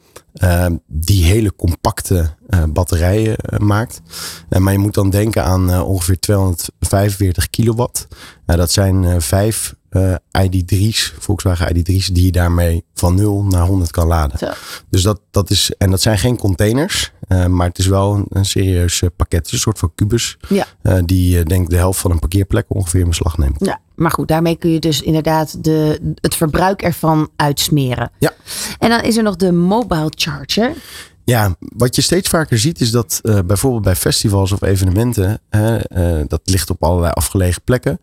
[0.88, 4.02] die hele compacte uh, batterijen uh, maakt.
[4.50, 8.08] Uh, maar je moet dan denken aan ongeveer 245 kilowatt.
[8.46, 9.78] dat zijn vijf
[10.38, 14.38] ID3's, Volkswagen ID3's, die je daarmee van 0 naar 100 kan laden.
[14.38, 14.50] Zo.
[14.90, 17.12] Dus dat, dat is, en dat zijn geen containers,
[17.48, 19.40] maar het is wel een, een serieus pakket.
[19.40, 20.66] Het is een soort van kubus, ja.
[21.06, 23.66] die denk de helft van een parkeerplek ongeveer in beslag neemt.
[23.66, 23.80] Ja.
[24.00, 28.12] Maar goed, daarmee kun je dus inderdaad de, het verbruik ervan uitsmeren.
[28.20, 28.32] Ja.
[28.78, 30.74] En dan is er nog de mobile charger.
[31.24, 35.76] Ja, wat je steeds vaker ziet is dat uh, bijvoorbeeld bij festivals of evenementen, uh,
[35.90, 38.00] uh, dat ligt op allerlei afgelegen plekken,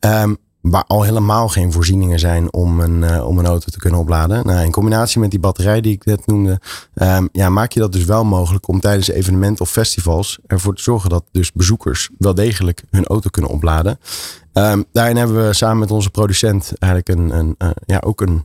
[0.00, 4.46] um, waar al helemaal geen voorzieningen zijn om een, om een auto te kunnen opladen.
[4.46, 6.60] Nou, in combinatie met die batterij die ik net noemde,
[6.94, 10.82] um, ja, maak je dat dus wel mogelijk om tijdens evenementen of festivals ervoor te
[10.82, 13.98] zorgen dat dus bezoekers wel degelijk hun auto kunnen opladen.
[14.52, 18.44] Um, daarin hebben we samen met onze producent eigenlijk een, een uh, ja, ook een,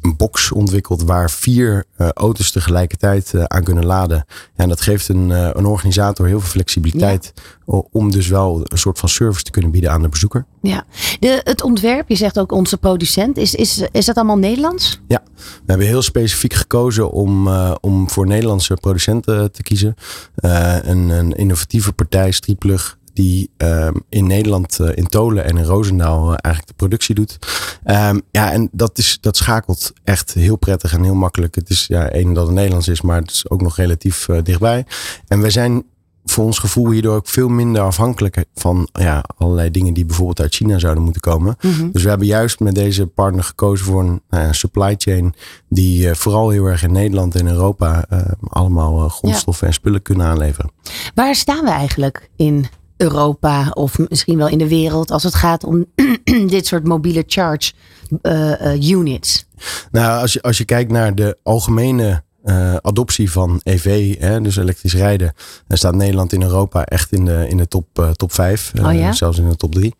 [0.00, 4.24] een box ontwikkeld waar vier uh, auto's tegelijkertijd uh, aan kunnen laden.
[4.28, 7.32] Ja, en dat geeft een, een organisator heel veel flexibiliteit
[7.66, 7.82] ja.
[7.90, 10.46] om dus wel een soort van service te kunnen bieden aan de bezoeker.
[10.62, 10.84] Ja,
[11.20, 15.00] de, het ontwerp, je zegt ook onze producent, is, is, is dat allemaal Nederlands?
[15.08, 17.48] Ja, we hebben heel specifiek gekozen om,
[17.80, 19.94] om voor Nederlandse producenten te kiezen.
[20.34, 26.22] een, een innovatieve partij, Striplug, die um, in Nederland, uh, in Tolen en in Roosendaal
[26.22, 27.38] uh, eigenlijk de productie doet.
[27.84, 31.54] Um, ja, en dat, is, dat schakelt echt heel prettig en heel makkelijk.
[31.54, 34.38] Het is ja, één dat het Nederlands is, maar het is ook nog relatief uh,
[34.42, 34.86] dichtbij.
[35.28, 35.84] En we zijn
[36.24, 40.54] voor ons gevoel hierdoor ook veel minder afhankelijk van ja, allerlei dingen die bijvoorbeeld uit
[40.54, 41.56] China zouden moeten komen.
[41.60, 41.90] Mm -hmm.
[41.92, 45.34] Dus we hebben juist met deze partner gekozen voor een nou supply chain
[45.68, 49.72] die uh, vooral heel erg in Nederland en Europa uh, allemaal grondstoffen ja.
[49.72, 50.70] en spullen kunnen aanleveren.
[51.14, 52.66] Waar staan we eigenlijk in
[53.00, 55.86] Europa of misschien wel in de wereld als het gaat om
[56.24, 57.72] dit soort mobiele charge
[58.22, 59.46] uh, uh, units?
[59.90, 64.56] Nou, als je, als je kijkt naar de algemene uh, adoptie van EV, hè, dus
[64.56, 65.32] elektrisch rijden,
[65.66, 68.72] dan staat Nederland in Europa echt in de, in de top, uh, top 5.
[68.82, 69.12] Oh, ja?
[69.12, 69.94] Zelfs in de top 3.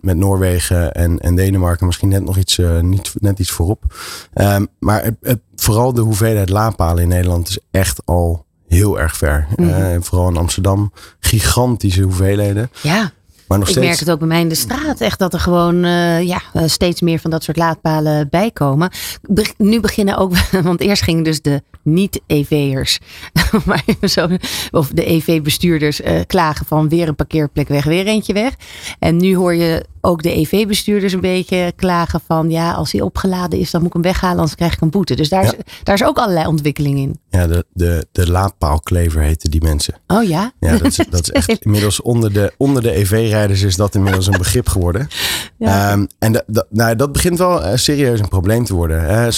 [0.00, 3.94] met Noorwegen en, en Denemarken misschien net nog iets, niet, net iets voorop.
[4.34, 8.43] Um, maar het, het, vooral de hoeveelheid laadpalen in Nederland is echt al
[8.74, 9.46] heel erg ver.
[9.56, 9.94] Mm -hmm.
[9.94, 10.92] uh, vooral in Amsterdam.
[11.20, 12.70] Gigantische hoeveelheden.
[12.82, 13.12] Ja.
[13.48, 13.86] Maar nog ik steeds...
[13.86, 15.00] merk het ook bij mij in de straat.
[15.00, 18.90] Echt dat er gewoon uh, ja, steeds meer van dat soort laadpalen bij komen.
[19.22, 22.98] Be nu beginnen ook, want eerst gingen dus de niet-EV'ers,
[24.70, 28.54] of de EV-bestuurders uh, klagen van weer een parkeerplek weg, weer eentje weg.
[28.98, 33.58] En nu hoor je ook de EV-bestuurders een beetje klagen van ja, als hij opgeladen
[33.58, 35.14] is, dan moet ik hem weghalen, anders krijg ik een boete.
[35.14, 35.52] Dus daar, ja.
[35.52, 37.20] is, daar is ook allerlei ontwikkeling in.
[37.30, 39.94] Ja, de, de, de laadpaalklever heten die mensen.
[40.06, 40.52] Oh ja?
[40.60, 42.90] Ja, dat is, dat is echt inmiddels onder de, onder de
[43.42, 45.08] Is dat inmiddels een begrip geworden.
[45.58, 45.92] Ja.
[45.92, 49.04] Um, en nou, dat begint wel uh, serieus een probleem te worden.
[49.04, 49.28] Hè.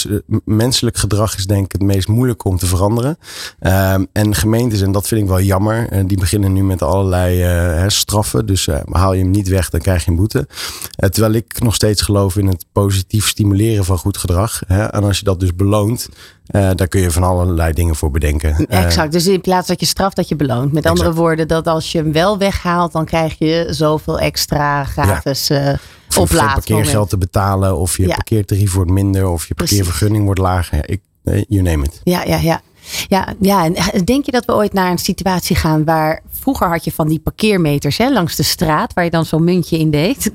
[0.44, 3.18] Menselijk gedrag is denk ik het meest moeilijk om te veranderen.
[3.60, 7.44] Um, en gemeentes, en dat vind ik wel jammer, uh, die beginnen nu met allerlei
[7.82, 8.46] uh, straffen.
[8.46, 10.48] Dus haal je hem niet weg, dan krijg je een boete.
[10.96, 14.62] Terwijl ik nog steeds geloof in het positief stimuleren van goed gedrag.
[14.66, 14.84] Hè?
[14.84, 16.08] En als je dat dus beloont,
[16.50, 18.66] uh, daar kun je van allerlei dingen voor bedenken.
[18.68, 19.12] Exact.
[19.12, 20.72] Dus in plaats dat je straft, dat je beloont.
[20.72, 25.46] Met andere woorden, dat als je hem wel weghaalt, dan krijg je zoveel extra gratis
[25.46, 25.72] ja.
[25.72, 25.78] uh,
[26.16, 28.14] of geen parkeergeld te betalen, of je ja.
[28.14, 30.88] parkeertarief wordt minder, of je parkeervergunning wordt lager.
[30.88, 31.00] Ik,
[31.48, 32.00] you name it.
[32.04, 32.60] Ja, ja, ja.
[33.08, 36.84] Ja, ja, en denk je dat we ooit naar een situatie gaan waar vroeger had
[36.84, 40.32] je van die parkeermeters hè, langs de straat, waar je dan zo'n muntje in deed?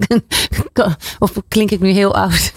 [1.20, 2.52] of klink ik nu heel oud?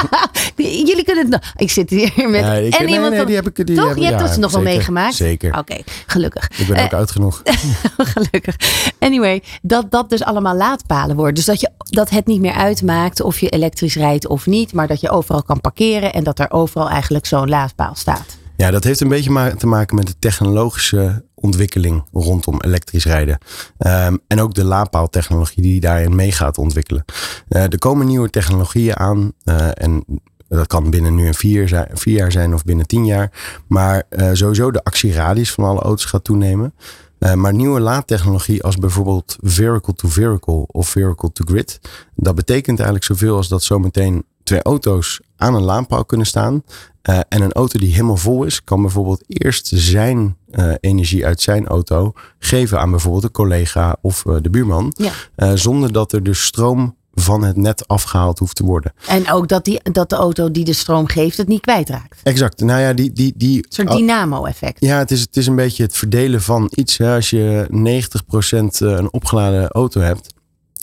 [0.56, 1.52] Jullie kunnen het nog.
[1.56, 2.40] Ik zit hier met.
[2.40, 3.66] Ja, ik, en nee, iemand nee, van, die heb ik.
[3.66, 3.88] Die toch?
[3.88, 5.14] Heb, je hebt ja, dat nog wel meegemaakt?
[5.14, 5.48] Zeker.
[5.48, 6.50] Oké, okay, gelukkig.
[6.56, 7.42] Ik ben ook uh, oud genoeg.
[8.14, 8.56] gelukkig.
[8.98, 11.34] Anyway, dat dat dus allemaal laadpalen worden.
[11.34, 14.86] Dus dat, je, dat het niet meer uitmaakt of je elektrisch rijdt of niet, maar
[14.86, 18.36] dat je overal kan parkeren en dat er overal eigenlijk zo'n laadpaal staat.
[18.56, 23.38] Ja, dat heeft een beetje te maken met de technologische ontwikkeling rondom elektrisch rijden.
[23.78, 27.04] Um, en ook de laadpaaltechnologie die daarin mee gaat ontwikkelen.
[27.48, 30.04] Uh, er komen nieuwe technologieën aan uh, en
[30.48, 33.32] dat kan binnen nu een vier, jaar zijn of binnen tien jaar.
[33.68, 36.74] Maar uh, sowieso de actieradius van alle auto's gaat toenemen.
[37.34, 41.80] Maar nieuwe laadtechnologie als bijvoorbeeld vehicle to vehicle of vehicle to grid.
[42.14, 46.62] Dat betekent eigenlijk zoveel als dat zometeen twee auto's aan een laadpaal kunnen staan.
[47.10, 51.40] Uh, en een auto die helemaal vol is, kan bijvoorbeeld eerst zijn uh, energie uit
[51.40, 54.94] zijn auto geven aan bijvoorbeeld een collega of uh, de buurman.
[54.96, 55.56] Ja.
[55.56, 58.92] zonder dat er dus stroom van het net afgehaald hoeft te worden.
[59.06, 62.20] En ook dat, die, dat de auto die de stroom geeft het niet kwijtraakt.
[62.22, 62.60] Exact.
[62.60, 64.84] Nou ja, die, die, die, een soort dynamo-effect.
[64.84, 66.98] Ja, het is, het is een beetje het verdelen van iets.
[66.98, 67.14] Hè.
[67.14, 70.34] Als je 90% een opgeladen auto hebt,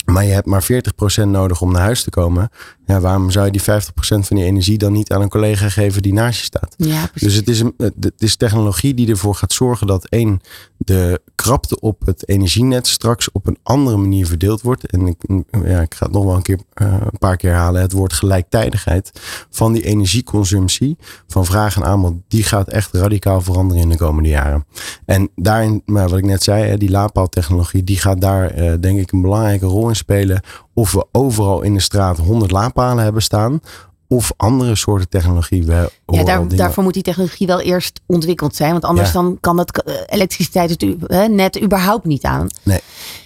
[0.06, 2.50] maar je hebt maar 40% nodig om naar huis te komen.
[2.86, 3.66] Ja, waarom zou je die 50%
[4.00, 6.74] van die energie dan niet aan een collega geven die naast je staat?
[6.78, 10.42] Ja, dus het is, een, het is technologie die ervoor gaat zorgen dat één,
[10.78, 14.86] de krapte op het energienet straks op een andere manier verdeeld wordt.
[14.86, 15.22] En ik,
[15.66, 17.82] ja, ik ga het nog wel een, keer, uh, een paar keer halen.
[17.82, 19.12] Het woord gelijktijdigheid
[19.50, 24.30] van die energieconsumptie, van vraag en aanbod, die gaat echt radicaal veranderen in de komende
[24.30, 24.66] jaren.
[25.06, 29.12] En daarin, maar wat ik net zei, die laadpaaltechnologie, die gaat daar uh, denk ik
[29.12, 30.42] een belangrijke rol in spelen
[30.74, 33.60] of we overal in de straat 100 laadpalen hebben staan.
[34.08, 35.64] Of andere soorten technologie.
[35.64, 38.72] We ja, daar, daarvoor moet die technologie wel eerst ontwikkeld zijn.
[38.72, 42.48] Want anders dan kan het eh, elektriciteit het net überhaupt niet aan.
[42.64, 42.80] Nee.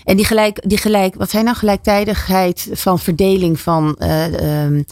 [0.04, 4.84] En die gelijk, die gelijk, wat zijn nou gelijktijdigheid van verdeling van uh, um, uh,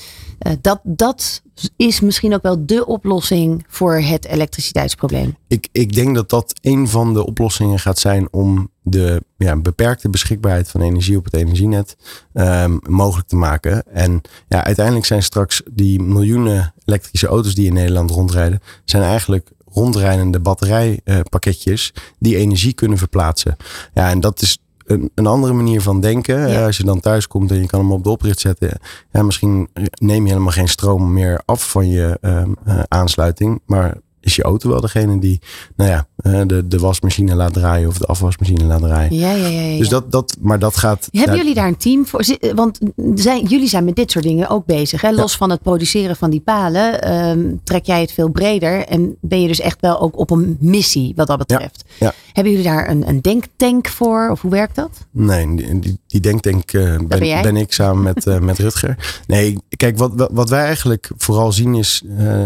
[0.62, 1.41] dat, dat
[1.75, 5.36] is misschien ook wel de oplossing voor het elektriciteitsprobleem.
[5.47, 10.10] Ik, ik denk dat dat een van de oplossingen gaat zijn om de ja, beperkte
[10.10, 11.97] beschikbaarheid van energie op het energienet
[12.34, 13.84] um, mogelijk te maken.
[13.93, 19.51] En ja, uiteindelijk zijn straks die miljoenen elektrische auto's die in Nederland rondrijden, zijn eigenlijk
[19.65, 23.55] rondrijdende batterijpakketjes die energie kunnen verplaatsen.
[23.93, 26.63] Ja, en dat is een, een andere manier van denken.
[26.63, 28.79] Als je dan thuis komt en je kan hem op de oprit zetten.
[29.11, 29.69] Ja, misschien
[29.99, 33.61] neem je helemaal geen stroom meer af van je uh, uh, aansluiting.
[33.65, 35.39] Maar is je auto wel degene die,
[35.75, 36.07] nou ja,
[36.45, 39.15] de, de wasmachine laat draaien of de afwasmachine laat draaien.
[39.15, 39.61] Ja, ja, ja.
[39.61, 39.77] ja.
[39.77, 41.07] Dus dat, dat, maar dat gaat.
[41.11, 42.25] Hebben jullie daar een team voor?
[42.55, 42.79] Want
[43.15, 45.01] zijn, jullie zijn met dit soort dingen ook bezig.
[45.01, 45.11] Hè?
[45.11, 49.41] Los van het produceren van die palen, um, trek jij het veel breder en ben
[49.41, 51.83] je dus echt wel ook op een missie wat dat betreft.
[51.99, 52.13] Ja.
[52.33, 55.05] Hebben jullie daar een, een denktank voor of hoe werkt dat?
[55.11, 59.21] Nee, die, die, die denktank uh, ben, ben, ben, ik samen met, uh, met Rutger.
[59.27, 62.03] Nee, kijk, wat, wat wij eigenlijk vooral zien is.
[62.05, 62.43] Uh,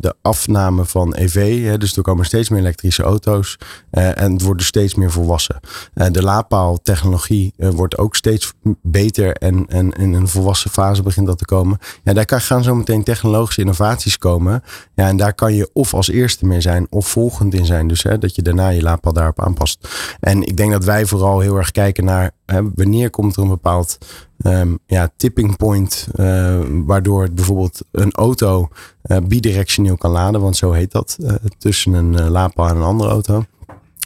[0.00, 1.64] de afname van EV.
[1.64, 3.58] Hè, dus er komen steeds meer elektrische auto's.
[3.92, 5.60] Uh, en het wordt dus steeds meer volwassen.
[5.94, 9.32] Uh, de laadpaaltechnologie wordt ook steeds beter.
[9.32, 11.78] En, en in een volwassen fase begint dat te komen.
[12.02, 14.62] Ja, daar gaan zo meteen technologische innovaties komen.
[14.94, 17.88] Ja, en daar kan je of als eerste mee zijn of volgend in zijn.
[17.88, 19.88] Dus hè, dat je daarna je laadpaal daarop aanpast.
[20.20, 22.30] En ik denk dat wij vooral heel erg kijken naar
[22.74, 23.98] wanneer komt er een bepaald
[24.44, 28.68] um, ja, tipping point, uh, waardoor het bijvoorbeeld een auto
[29.04, 33.10] uh, bidirectioneel kan laden, want zo heet dat, uh, tussen een laadpaal en een andere
[33.10, 33.44] auto.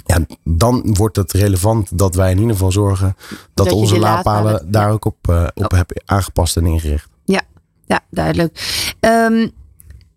[0.05, 3.17] Ja, dan wordt het relevant dat wij in ieder geval zorgen
[3.55, 5.17] dat, dat onze laadpalen daar ook op,
[5.55, 5.79] op oh.
[5.79, 7.09] hebben aangepast en ingericht.
[7.25, 7.43] Ja,
[7.87, 8.85] ja duidelijk.
[9.01, 9.51] Um,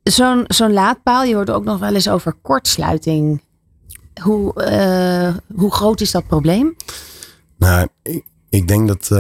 [0.04, 3.42] Zo'n zo'n laadpaal, je hoort ook nog wel eens over kortsluiting.
[4.22, 4.54] Hoe,
[5.56, 6.76] hoe groot is dat probleem?
[7.58, 8.26] Nou, ik,
[8.56, 9.20] ik denk dat uh,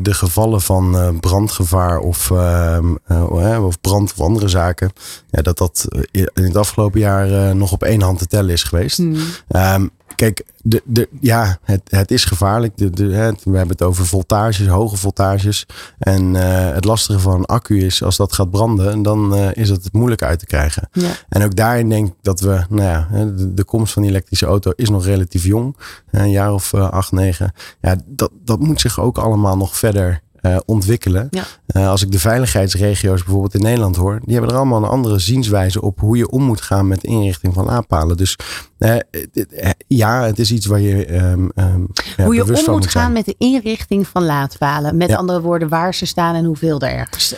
[0.00, 2.78] de gevallen van uh, brandgevaar of, uh,
[3.64, 4.92] of brand of andere zaken,
[5.30, 8.98] ja, dat dat in het afgelopen jaar nog op één hand te tellen is geweest.
[8.98, 9.16] Mm.
[9.48, 12.76] Um, Kijk, de, de, ja, het, het is gevaarlijk.
[12.76, 15.66] De, de, het, we hebben het over voltages, hoge voltages.
[15.98, 19.68] En uh, het lastige van een accu is, als dat gaat branden, dan uh, is
[19.68, 20.88] het moeilijk uit te krijgen.
[20.92, 21.10] Ja.
[21.28, 24.46] En ook daarin denk ik dat we, nou ja, de, de komst van die elektrische
[24.46, 25.76] auto is nog relatief jong.
[26.10, 27.52] Een jaar of uh, acht, negen.
[27.80, 31.28] Ja, dat, dat moet zich ook allemaal nog verder uh, ontwikkelen.
[31.30, 31.44] Ja.
[31.76, 35.18] Uh, als ik de veiligheidsregio's bijvoorbeeld in Nederland hoor, die hebben er allemaal een andere
[35.18, 38.16] zienswijze op hoe je om moet gaan met de inrichting van aanpalen.
[38.16, 38.36] Dus
[38.78, 38.96] uh,
[39.86, 41.14] ja, het is iets waar je.
[41.14, 44.96] Um, um, ja, hoe je om moet, moet gaan met de inrichting van laadpalen.
[44.96, 45.16] Met ja.
[45.16, 47.34] andere woorden, waar ze staan en hoeveel er ergens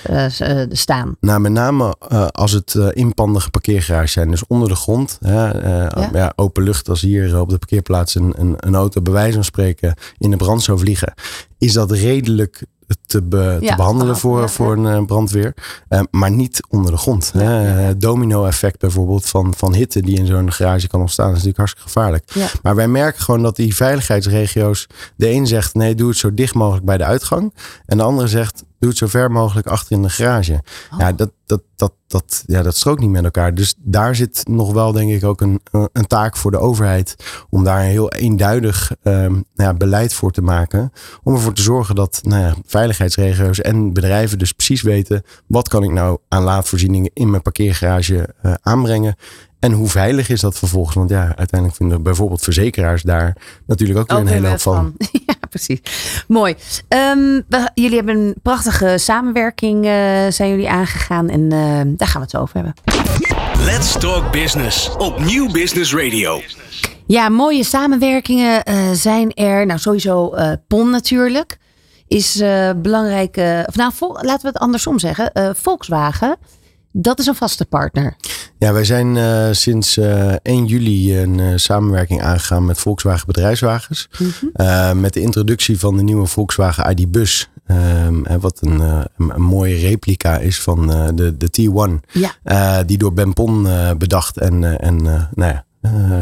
[0.70, 1.16] staan.
[1.20, 1.94] Nou, met name
[2.30, 5.18] als het inpandige parkeergarages zijn, dus onder de grond.
[5.20, 6.32] ja?
[6.36, 9.94] open lucht, als hier op de parkeerplaats een, een, een auto bij wijze van spreken
[10.18, 11.14] in de brand zou vliegen,
[11.58, 12.66] is dat redelijk
[13.06, 15.54] te, be, ja, te behandelen voor, ja, voor een brandweer.
[15.88, 17.32] Uh, maar niet onder de grond.
[17.36, 21.26] Uh, Domino-effect bijvoorbeeld van, van hitte die in zo'n garage kan ontstaan.
[21.26, 22.32] is natuurlijk hartstikke gevaarlijk.
[22.62, 24.86] Maar wij merken gewoon dat die veiligheidsregio's.
[25.16, 27.54] De een zegt nee, doe het zo dicht mogelijk bij de uitgang.
[27.86, 30.62] En de andere zegt doe het zo ver mogelijk achter in de garage.
[30.98, 33.54] Ja, dat, dat, dat, dat, ja, dat strookt niet met elkaar.
[33.54, 35.60] Dus daar zit nog wel, denk ik, ook een,
[35.92, 37.14] een taak voor de overheid.
[37.50, 40.92] Om daar een heel eenduidig ehm, nou ja, beleid voor te maken.
[41.22, 45.22] Om ervoor te zorgen dat nou ja, veiligheidsregio's en bedrijven dus precies weten.
[45.46, 49.16] Wat kan ik nou aan laadvoorzieningen in mijn parkeergarage uh, aanbrengen.
[49.60, 50.94] En hoe veilig is dat vervolgens?
[50.94, 54.94] Want ja, uiteindelijk vinden bijvoorbeeld verzekeraars daar natuurlijk ook weer een hele hoop van.
[55.26, 55.80] Ja, precies.
[56.28, 56.54] Mooi.
[56.88, 59.90] Um, we, jullie hebben een prachtige samenwerking uh,
[60.28, 62.74] zijn jullie aangegaan en uh, daar gaan we het over hebben.
[63.64, 66.40] Let's Talk Business op Nieuw Business Radio.
[67.06, 69.66] Ja, mooie samenwerkingen uh, zijn er.
[69.66, 70.34] Nou, sowieso
[70.66, 71.58] PON natuurlijk.
[72.06, 72.42] Is
[72.76, 73.36] belangrijk.
[73.66, 75.54] of nou, laten we het andersom zeggen.
[75.56, 76.36] Volkswagen
[76.92, 78.16] dat is een vaste partner.
[78.58, 83.26] Ja, wij zijn uh, sinds uh, eh, 1 juli een uh, samenwerking aangegaan met Volkswagen
[83.26, 84.08] Bedrijfswagens.
[84.18, 85.00] Mm -hmm.
[85.00, 87.50] met de introductie van de nieuwe Volkswagen ID Bus.
[87.66, 92.10] Ehm, wat een, een, een, mooie replica is van de, de T1.
[92.12, 92.82] Ja.
[92.82, 93.68] die door Ben Pon
[93.98, 95.02] bedacht en, en
[95.34, 95.64] nou ja,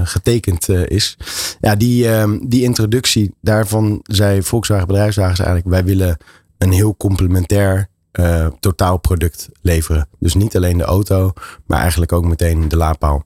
[0.05, 1.17] getekend is.
[1.61, 5.69] Ja, die, ehm, die introductie daarvan zei Volkswagen Bedrijfswagens eigenlijk...
[5.69, 6.17] wij willen
[6.59, 10.09] een heel complementair uh, totaalproduct leveren.
[10.19, 11.33] Dus niet alleen de auto,
[11.67, 13.25] maar eigenlijk ook meteen de laadpaal.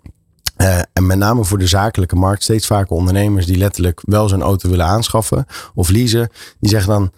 [0.56, 4.42] Uh, en met name voor de zakelijke markt, steeds vaker ondernemers die letterlijk wel zo'n
[4.42, 7.12] auto willen aanschaffen of leasen, die zeggen dan: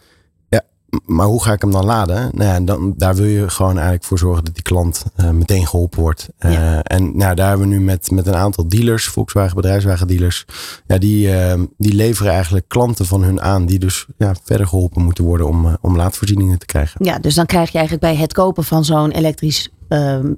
[1.06, 2.30] maar hoe ga ik hem dan laden?
[2.34, 5.66] Nou ja, dan, daar wil je gewoon eigenlijk voor zorgen dat die klant uh, meteen
[5.66, 6.28] geholpen wordt.
[6.40, 10.44] Uh, En nou, daar hebben we nu met, met een aantal dealers, Volkswagen bedrijfswagen dealers,
[10.86, 15.02] ja, die, uh, die leveren eigenlijk klanten van hun aan, die dus ja, verder geholpen
[15.02, 17.04] moeten worden om, om laadvoorzieningen te krijgen.
[17.04, 20.32] Ja, dus dan krijg je eigenlijk bij het kopen van zo'n elektrisch ehm,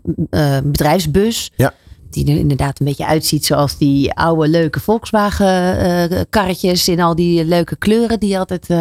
[0.64, 1.52] bedrijfsbus.
[1.56, 1.72] Ja
[2.14, 7.14] die er inderdaad een beetje uitziet zoals die oude leuke Volkswagen uh, karretjes in al
[7.14, 8.80] die leuke kleuren die je altijd uh,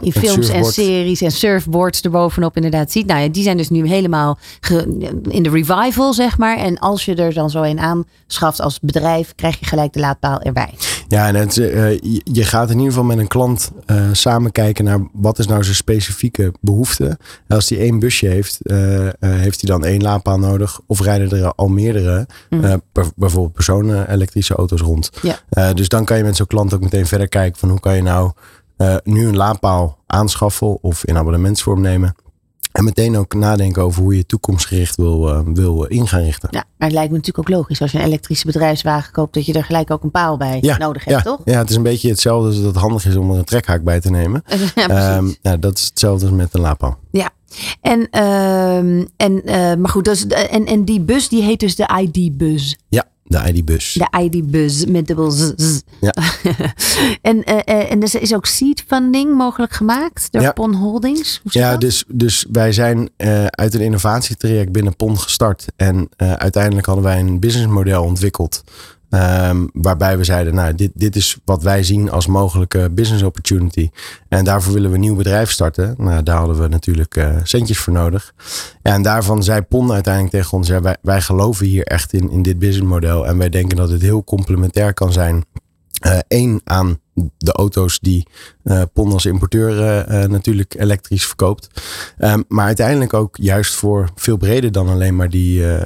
[0.00, 3.06] in films en series en surfboards erbovenop inderdaad ziet.
[3.06, 4.38] Nou ja, die zijn dus nu helemaal
[5.28, 6.56] in de revival zeg maar.
[6.56, 10.40] En als je er dan zo een aanschaft als bedrijf, krijg je gelijk de laadpaal
[10.40, 10.74] erbij.
[11.08, 13.70] Ja, en het, uh, je gaat in ieder geval met een klant
[14.12, 17.18] samen kijken naar wat is nou zijn specifieke behoefte.
[17.48, 18.58] als hij één busje heeft,
[19.20, 22.26] heeft hij dan één laadpaal nodig of rijden er al meerdere.
[22.50, 22.64] Mm.
[22.64, 22.71] Eh,
[23.14, 25.10] bijvoorbeeld personen elektrische auto's rond.
[25.22, 25.38] Ja.
[25.50, 27.96] Uh, dus dan kan je met zo'n klant ook meteen verder kijken van hoe kan
[27.96, 28.32] je nou
[29.04, 32.14] nu een laadpaal aanschaffen of in abonnementsvorm nemen.
[32.72, 36.48] En meteen ook nadenken over hoe je toekomstgericht wil, uh, wil in gaan richten.
[36.52, 39.46] Ja, maar het lijkt me natuurlijk ook logisch als je een elektrische bedrijfswagen koopt, dat
[39.46, 41.40] je er gelijk ook een paal bij ja, nodig hebt, ja, toch?
[41.44, 43.82] Ja, het is een beetje hetzelfde als dat het handig is om er een trekhaak
[43.82, 44.42] bij te nemen.
[44.74, 46.98] ja, um, ja, dat is hetzelfde als met een laadpaal.
[47.10, 47.30] Ja,
[47.80, 48.76] en, uh,
[49.16, 52.78] en uh, maar goed, dus, en, en die bus die heet dus de ID-bus.
[52.88, 53.92] Ja, de ID-bus.
[53.92, 55.52] De ID-bus met dubbel z.
[56.00, 56.12] Ja.
[57.30, 60.52] en, uh, en er is ook seed funding mogelijk gemaakt door ja.
[60.52, 61.40] PON Holdings.
[61.44, 65.66] ja, dus, dus wij zijn uh, uit een innovatietraject binnen PON gestart.
[65.76, 68.62] En uiteindelijk hadden wij een businessmodel ontwikkeld.
[69.14, 73.90] Um, waarbij we zeiden, nou, dit, dit is wat wij zien als mogelijke business opportunity.
[74.28, 75.94] En daarvoor willen we een nieuw bedrijf starten.
[75.98, 78.34] Nou, daar hadden we natuurlijk uh, centjes voor nodig.
[78.82, 82.58] En daarvan zei PON uiteindelijk tegen ons, ja, wij, geloven hier echt in, in dit
[82.58, 83.26] businessmodel.
[83.26, 85.44] En wij denken dat het heel complementair kan zijn.
[86.28, 86.98] Eén, uh, aan
[87.38, 88.26] de auto's die
[88.64, 89.70] uh, PON als importeur
[90.08, 91.68] uh, natuurlijk elektrisch verkoopt.
[92.18, 95.82] Um, maar uiteindelijk ook juist voor veel breder dan alleen maar die uh,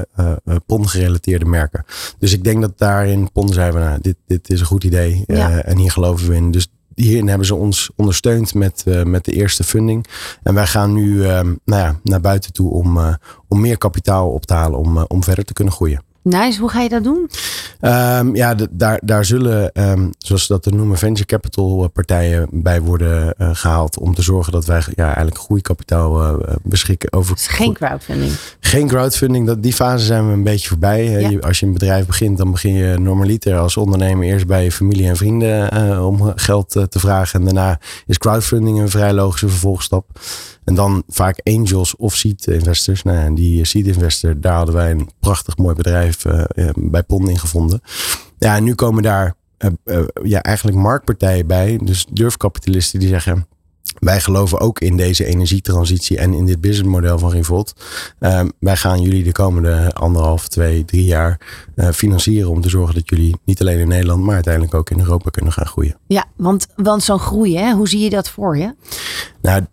[0.66, 1.84] PON gerelateerde merken.
[2.18, 5.24] Dus ik denk dat daarin PON zei we, nou, dit, dit is een goed idee
[5.26, 5.62] ja.
[5.62, 6.50] en hier geloven we in.
[6.50, 10.06] Dus hierin hebben ze ons ondersteund met, met de eerste funding.
[10.42, 14.54] En wij gaan nu nou ja, naar buiten toe om, om meer kapitaal op te
[14.54, 16.05] halen om, om verder te kunnen groeien.
[16.28, 17.30] Nice, hoe ga je dat doen?
[17.80, 22.80] Um, ja, daar, daar zullen, um, zoals ze dat noemen, venture capital eh, partijen bij
[22.80, 23.98] worden uh, gehaald.
[23.98, 27.34] Om te zorgen dat wij ja, eigenlijk groeikapitaal uh, beschikken over.
[27.34, 28.32] Dus geen crowdfunding.
[28.60, 29.46] Geen crowdfunding.
[29.46, 31.04] Dat, die fase zijn we een beetje voorbij.
[31.04, 31.28] Ja.
[31.28, 34.72] Je, als je een bedrijf begint, dan begin je normaliter als ondernemer eerst bij je
[34.72, 37.38] familie en vrienden om geld te vragen.
[37.38, 40.06] En daarna is crowdfunding een vrij logische vervolgstap.
[40.66, 43.02] En dan vaak angels of seed investors.
[43.02, 47.28] Nou ja, die seed investor, daar hadden wij een prachtig mooi bedrijf uh, bij Pond
[47.28, 47.80] in gevonden.
[48.38, 51.80] Ja, en nu komen daar uh, uh, ja, eigenlijk marktpartijen bij.
[51.82, 53.46] Dus durfkapitalisten die zeggen...
[53.98, 57.72] Wij geloven ook in deze energietransitie en in dit businessmodel van Revolt.
[58.20, 61.40] Uh, wij gaan jullie de komende anderhalf, twee, drie jaar
[61.92, 65.30] financieren om te zorgen dat jullie niet alleen in Nederland, maar uiteindelijk ook in Europa
[65.30, 65.96] kunnen gaan groeien.
[66.06, 68.74] Ja, want, want zo'n groei, hè, hoe zie je dat voor je?
[69.42, 69.66] Nou,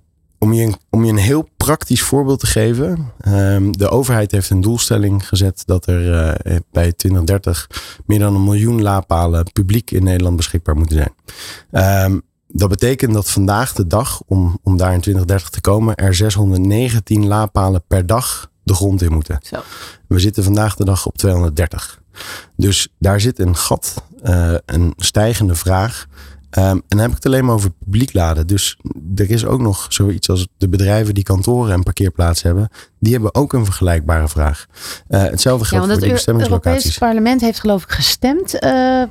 [0.43, 3.11] om je, een, om je een heel praktisch voorbeeld te geven.
[3.27, 7.69] Um, de overheid heeft een doelstelling gezet dat er uh, bij 2030
[8.05, 12.05] meer dan een miljoen laadpalen publiek in Nederland beschikbaar moeten zijn.
[12.05, 16.15] Um, dat betekent dat vandaag de dag, om, om daar in 2030 te komen, er
[16.15, 19.39] 619 laadpalen per dag de grond in moeten.
[19.41, 19.61] Zo.
[20.07, 22.01] We zitten vandaag de dag op 230.
[22.55, 26.07] Dus daar zit een gat, uh, een stijgende vraag.
[26.57, 28.47] Um, en dan heb ik het alleen maar over publiek laden.
[28.47, 28.77] Dus
[29.15, 32.69] er is ook nog zoiets als de bedrijven die kantoren en parkeerplaatsen hebben.
[32.99, 34.65] Die hebben ook een vergelijkbare vraag.
[35.09, 36.83] Uh, hetzelfde geldt ja, voor de bestemmingslocaties.
[36.83, 39.03] Het Europees parlement heeft geloof ik gestemd uh,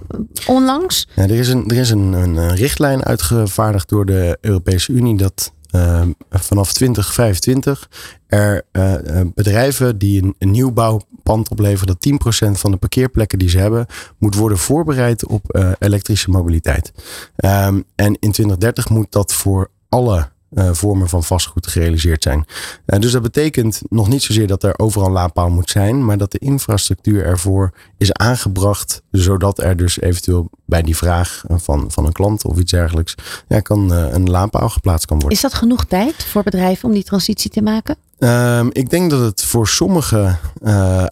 [0.47, 1.09] onlangs.
[1.14, 5.16] Ja, er is, een, er is een, een, een richtlijn uitgevaardigd door de Europese Unie
[5.16, 7.89] dat uh, vanaf 2025
[8.27, 8.95] er uh,
[9.35, 13.87] bedrijven die een, een nieuwbouwpand opleveren, dat 10% van de parkeerplekken die ze hebben,
[14.18, 16.93] moet worden voorbereid op elektrische mobiliteit.
[17.37, 22.45] Um, en in 2030 moet dat voor alle uh, vormen van vastgoed gerealiseerd zijn.
[22.87, 26.33] Uh, dus dat betekent nog niet zozeer dat er overal laadpaal moet zijn, maar dat
[26.33, 32.13] de infrastructuur ervoor is aangebracht, zodat er dus eventueel bij die vraag van, van een
[32.13, 33.15] klant of iets dergelijks,
[33.49, 35.37] ja, kan uh, een laadpaal geplaatst kan worden.
[35.37, 37.97] Is dat genoeg tijd voor bedrijven om die transitie te maken?
[38.19, 40.39] Um, ik denk dat het voor sommigen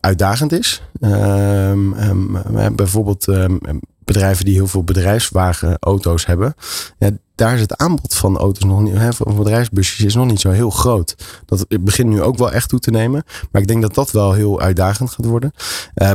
[0.01, 0.83] uitdagend is.
[1.01, 3.27] Um, um, bijvoorbeeld
[4.13, 6.55] bedrijven die heel veel bedrijfswagenauto's hebben.
[6.99, 10.41] Ja, daar is het aanbod van auto's nog niet, hè, van bedrijfsbusjes is nog niet
[10.41, 11.15] zo heel groot.
[11.47, 13.25] Dat begint nu ook wel echt toe te nemen.
[13.51, 15.53] Maar ik denk dat dat wel heel uitdagend gaat worden.
[15.95, 16.11] Uh,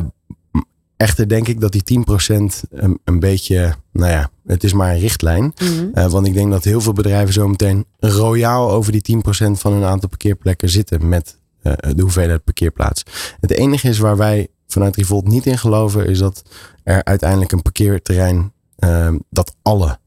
[0.98, 5.00] echter denk ik dat die 10% een, een beetje, nou ja, het is maar een
[5.00, 5.54] richtlijn.
[5.62, 5.92] Mm-hmm.
[5.94, 9.84] Uh, want ik denk dat heel veel bedrijven zometeen royaal over die 10% van hun
[9.84, 13.04] aantal parkeerplekken zitten met uh, de hoeveelheid parkeerplaats.
[13.40, 16.42] Het enige is waar wij vanuit Revolt niet in geloven, is dat
[16.84, 19.98] er uiteindelijk een parkeerterrein, uh, dat alle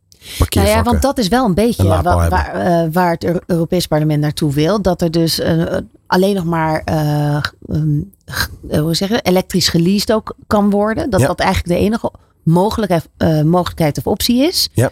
[0.49, 3.87] nou ja, want dat is wel een beetje een waar, waar, uh, waar, het Europees
[3.87, 4.83] Parlement naartoe wil.
[4.83, 8.13] Dat er dus uh, alleen nog maar uh, um,
[8.69, 11.11] hoe zeggen, elektrisch geleased ook kan worden.
[11.11, 11.27] Dat ja.
[11.27, 12.13] dat eigenlijk de enige
[12.43, 13.09] mogelijkheid,
[13.45, 14.69] mogelijkheid of optie is.
[14.73, 14.91] Ja.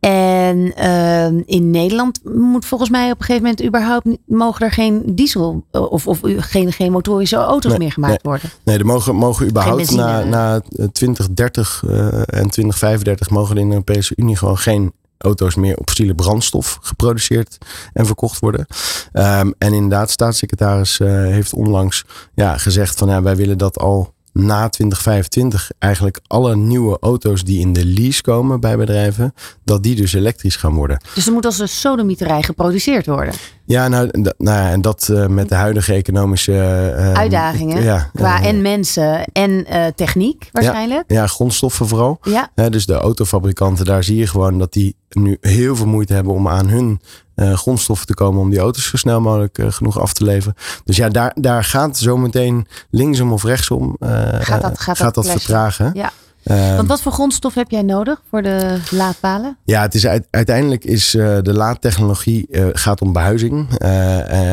[0.00, 5.02] En uh, in Nederland moet volgens mij op een gegeven moment überhaupt mogen er geen
[5.06, 8.32] diesel of, of geen, geen motorische auto's nee, meer gemaakt nee.
[8.32, 8.50] worden.
[8.64, 10.60] Nee, er mogen, mogen überhaupt na, na
[10.92, 16.14] 2030 uh, en 2035 mogen in de Europese Unie gewoon geen auto's meer op fossiele
[16.14, 17.58] brandstof geproduceerd
[17.92, 18.66] en verkocht worden.
[19.12, 24.12] Um, en inderdaad, staatssecretaris uh, heeft onlangs ja, gezegd van ja, wij willen dat al
[24.38, 29.34] na 2025 eigenlijk alle nieuwe auto's die in de lease komen bij bedrijven,
[29.64, 31.00] dat die dus elektrisch gaan worden.
[31.14, 33.34] Dus er moet als een sodemieterij geproduceerd worden.
[33.68, 36.52] Ja, nou, nou ja, en dat uh, met de huidige economische
[36.98, 37.82] uh, uitdagingen.
[37.82, 41.04] Ja, qua en mensen en techniek waarschijnlijk.
[41.06, 42.18] Ja, ja, grondstoffen vooral.
[42.22, 42.68] Ja.
[42.68, 46.48] dus de autofabrikanten, daar zie je gewoon dat die nu heel veel moeite hebben om
[46.48, 47.00] aan hun
[47.36, 50.54] uh, grondstoffen te komen om die auto's zo snel mogelijk uh, genoeg af te leveren.
[50.84, 55.24] Dus ja, daar, daar gaat zometeen linksom of rechtsom uh, gaat dat, gaat gaat dat,
[55.24, 55.90] dat vertragen.
[55.94, 56.12] Ja.
[56.50, 59.56] Uh, Want wat voor grondstof heb jij nodig voor de laadpalen?
[59.64, 63.76] Ja, het is uiteindelijk is uh, de laadtechnologie uh, gaat om behuizing.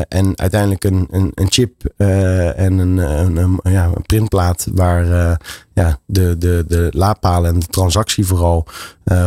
[0.08, 5.38] en uiteindelijk een, een, een chip en een, een, een, ja, een printplaat waar
[5.72, 8.66] ja, de, de, de laadpalen en de transactie vooral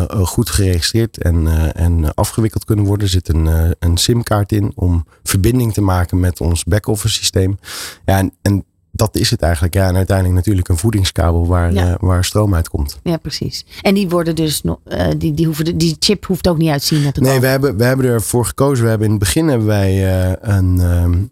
[0.09, 3.05] goed geregistreerd en, en afgewikkeld kunnen worden.
[3.05, 7.59] Er zit een, een simkaart in om verbinding te maken met ons back-office systeem.
[8.05, 9.74] Ja, en, en dat is het eigenlijk.
[9.74, 11.90] Ja, en uiteindelijk natuurlijk een voedingskabel waar, ja.
[11.90, 13.00] uh, waar stroom uitkomt.
[13.04, 13.66] Ja, precies.
[13.82, 16.88] En die worden dus nog, uh, die, die, hoeven, die chip hoeft ook niet uit
[16.88, 17.24] te komen.
[17.24, 18.84] Nee, we hebben, we hebben ervoor gekozen.
[18.84, 20.80] We hebben in het begin hebben wij uh, een,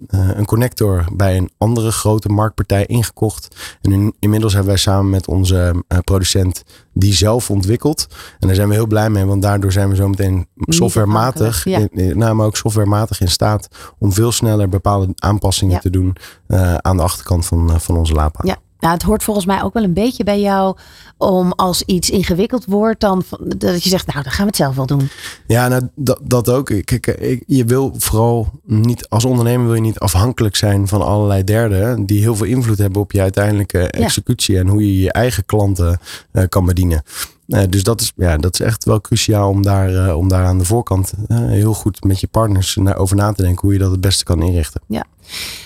[0.10, 3.55] een connector bij een andere grote marktpartij ingekocht.
[3.82, 6.64] En in, inmiddels hebben wij samen met onze producent
[7.00, 8.08] die zelf ontwikkeld.
[8.39, 11.88] En daar zijn we heel blij mee, want daardoor zijn we zo meteen softwarematig, ja.
[11.91, 13.68] nou, maar ook softwarematig in staat
[13.98, 15.80] om veel sneller bepaalde aanpassingen ja.
[15.80, 16.16] te doen
[16.48, 18.16] uh, aan de achterkant van, van onze.
[18.43, 18.58] Ja.
[18.80, 20.78] Nou, het hoort volgens mij ook wel een beetje bij jou
[21.17, 23.23] om als iets ingewikkeld wordt, dan
[23.57, 25.09] dat je zegt, nou, dan gaan we het zelf wel doen.
[25.47, 26.65] Ja, nou, dat, dat ook.
[26.84, 32.05] Kijk, je wil vooral niet, als ondernemer wil je niet afhankelijk zijn van allerlei derden
[32.05, 34.61] die heel veel invloed hebben op je uiteindelijke executie ja.
[34.61, 35.99] en hoe je je eigen klanten
[36.34, 37.03] uh, kan bedienen.
[37.48, 40.45] Uh, dus dat is, ja, dat is echt wel cruciaal om daar, uh, om daar
[40.45, 43.74] aan de voorkant uh, heel goed met je partners naar, over na te denken hoe
[43.74, 44.82] je dat het beste kan inrichten.
[44.88, 45.04] Ja.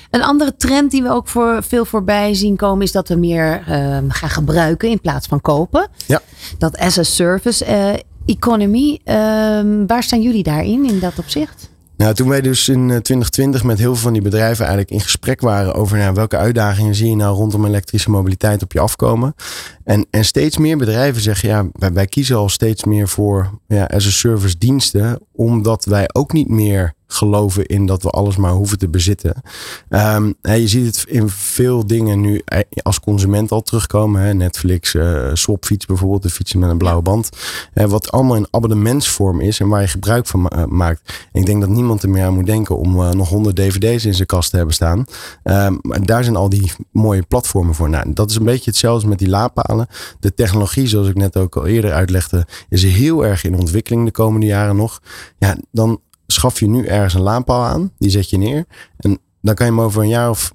[0.10, 3.64] Een andere trend die we ook voor, veel voorbij zien komen is dat we meer
[4.08, 5.88] gaan gebruiken in plaats van kopen.
[6.08, 6.22] Ja.
[6.58, 7.66] Dat as a service
[8.26, 9.00] economy.
[9.88, 11.71] waar staan jullie daarin in dat opzicht?
[12.02, 15.42] Nou, toen wij dus in 2020 met heel veel van die bedrijven eigenlijk in gesprek
[15.42, 19.36] waren over nou, welke uitdagingen zie je nou rondom elektrische mobiliteit op je afkomen.
[19.84, 23.84] En, en steeds meer bedrijven zeggen ja, wij, wij kiezen al steeds meer voor ja,
[23.86, 28.52] as a service diensten, omdat wij ook niet meer geloven in dat we alles maar
[28.52, 29.42] hoeven te bezitten.
[29.90, 34.22] Ehm, je ziet het in veel dingen nu eh, als consument al terugkomen.
[34.22, 34.34] Hè.
[34.34, 37.30] Netflix, uh, Swapfiets bijvoorbeeld, de fietsen met een blauwe band.
[37.74, 41.14] wat allemaal in abonnementsvorm is en waar je gebruik van maakt.
[41.32, 44.14] En ik denk dat niemand er meer aan moet denken om nog 100 dvd's in
[44.14, 45.06] zijn kast te hebben staan.
[45.44, 47.90] Um, maar daar zijn al die mooie platformen voor.
[47.90, 49.88] Nou, dat is een beetje hetzelfde met die laadpalen.
[50.20, 54.12] De technologie, zoals ik net ook al eerder uitlegde, is heel erg in ontwikkeling de
[54.12, 55.02] komende jaren nog.
[55.38, 56.00] Ja, dan
[56.32, 57.92] schaf je nu ergens een laadpaal aan.
[57.98, 58.66] Die zet je neer.
[58.98, 60.52] En dan kan je hem over een jaar of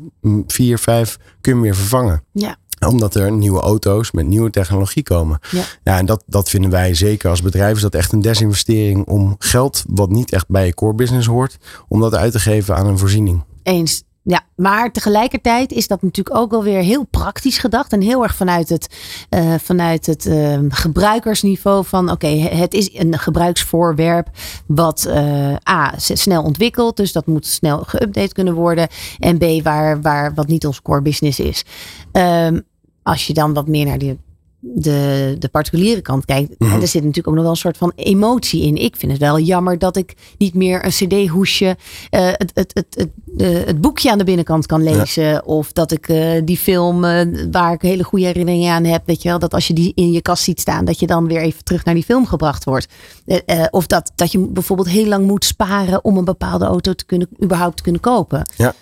[0.47, 2.23] vier, vijf kun je hem weer vervangen.
[2.33, 2.57] Ja
[2.87, 5.39] omdat er nieuwe auto's met nieuwe technologie komen.
[5.51, 7.77] Ja, ja en dat, dat vinden wij zeker als bedrijf.
[7.77, 11.57] Is dat echt een desinvestering om geld wat niet echt bij je core business hoort.
[11.89, 13.45] Om dat uit te geven aan een voorziening.
[13.63, 14.03] Eens.
[14.29, 17.93] Ja, maar tegelijkertijd is dat natuurlijk ook wel weer heel praktisch gedacht.
[17.93, 18.97] En heel erg vanuit het,
[19.31, 24.29] uh, vanuit het uh, gebruikersniveau van oké, het is een gebruiksvoorwerp
[24.67, 26.97] wat uh, A, snel ontwikkelt.
[26.97, 28.89] Dus dat moet snel geüpdate kunnen worden.
[29.19, 31.65] En B, waar, waar wat niet ons core business is.
[32.13, 32.63] Um,
[33.03, 34.19] als je dan wat meer naar die
[34.75, 36.55] de, de particuliere kant kijkt.
[36.59, 36.81] En mhm.
[36.81, 38.77] er zit natuurlijk ook nog wel een soort van emotie in.
[38.77, 42.87] Ik vind het wel jammer dat ik niet meer een cd-hoesje, uh, het, het, het,
[42.91, 45.47] het, het, boekje aan de binnenkant kan lezen.
[45.47, 47.01] Of dat ik uh, die film
[47.51, 49.03] waar ik hele goede herinneringen aan heb.
[49.07, 51.27] Weet je wel, dat als je die in je kast ziet staan, dat je dan
[51.27, 52.89] weer even terug naar die film gebracht wordt.
[53.71, 57.29] of dat, dat je bijvoorbeeld heel lang moet sparen om een bepaalde auto te kunnen,
[57.43, 58.51] überhaupt te kunnen kopen.
[58.57, 58.75] Ja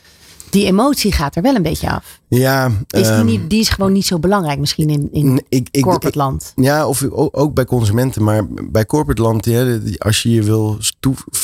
[0.54, 2.20] die emotie gaat er wel een beetje af.
[2.28, 5.68] Ja, is die, ehm, niet, die is gewoon niet zo belangrijk misschien in, in ik,
[5.70, 6.52] ik, corporate land.
[6.56, 8.24] Ja, of ook bij consumenten.
[8.24, 10.78] Maar bij corporate land, ja, als je je wil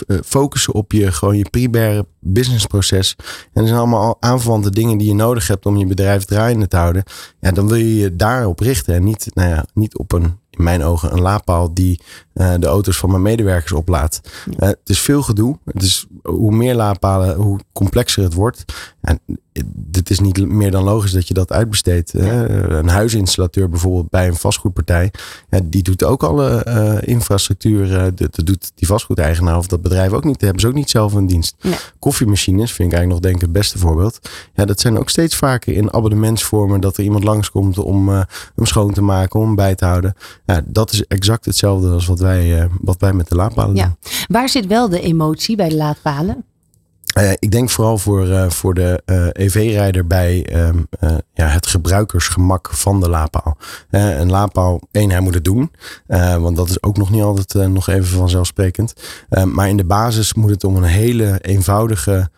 [0.07, 3.17] eh, focussen op je, gewoon je primaire businessproces.
[3.53, 6.77] En er zijn allemaal aanverwante dingen die je nodig hebt om je bedrijf draaiende te
[6.77, 7.03] houden.
[7.41, 8.95] Ja, dan wil je je daarop richten.
[8.95, 12.01] En niet, nou ja, niet op een in mijn ogen een laadpaal die
[12.41, 14.21] uh, de auto's van mijn medewerkers oplaadt.
[14.47, 15.59] Uh, het is veel gedoe.
[15.65, 18.65] Het is, hoe meer laadpalen, hoe complexer het wordt.
[19.01, 19.21] En
[19.93, 22.13] het is niet meer dan logisch dat je dat uitbesteedt.
[22.13, 25.13] Een huisinstallateur bijvoorbeeld bij een vastgoedpartij.
[25.65, 28.15] Die doet ook alle uh, infrastructuur.
[28.15, 30.41] Dat doet die vastgoedeigenaar of dat bedrijf ook niet.
[30.41, 31.57] hebben ze ook niet zelf een dienst.
[31.99, 34.19] Koffiemachines vind ik eigenlijk nog denk ik het beste voorbeeld.
[34.55, 36.81] Ja, dat zijn ook steeds vaker in abonnementsvormen.
[36.81, 38.23] Dat er iemand langskomt om uh,
[38.55, 39.41] hem schoon te maken.
[39.41, 40.15] Om hem bij te houden.
[40.47, 42.30] Ja, dat is exact hetzelfde als wat wij,
[42.81, 43.85] wat wij met de laadpalen ja.
[43.85, 43.97] doen.
[44.29, 46.45] Waar zit wel de emotie bij de laadpalen?
[47.19, 50.87] Uh, ik denk vooral voor, uh, voor de uh, EV-rijder bij um,
[51.35, 53.57] ja, het gebruikersgemak van de laadpaal.
[53.91, 55.71] een laadpaal, één, hij moet het doen.
[56.41, 58.93] want dat is ook nog niet altijd nog even vanzelfsprekend.
[59.45, 62.31] maar in de basis moet het om een hele eenvoudige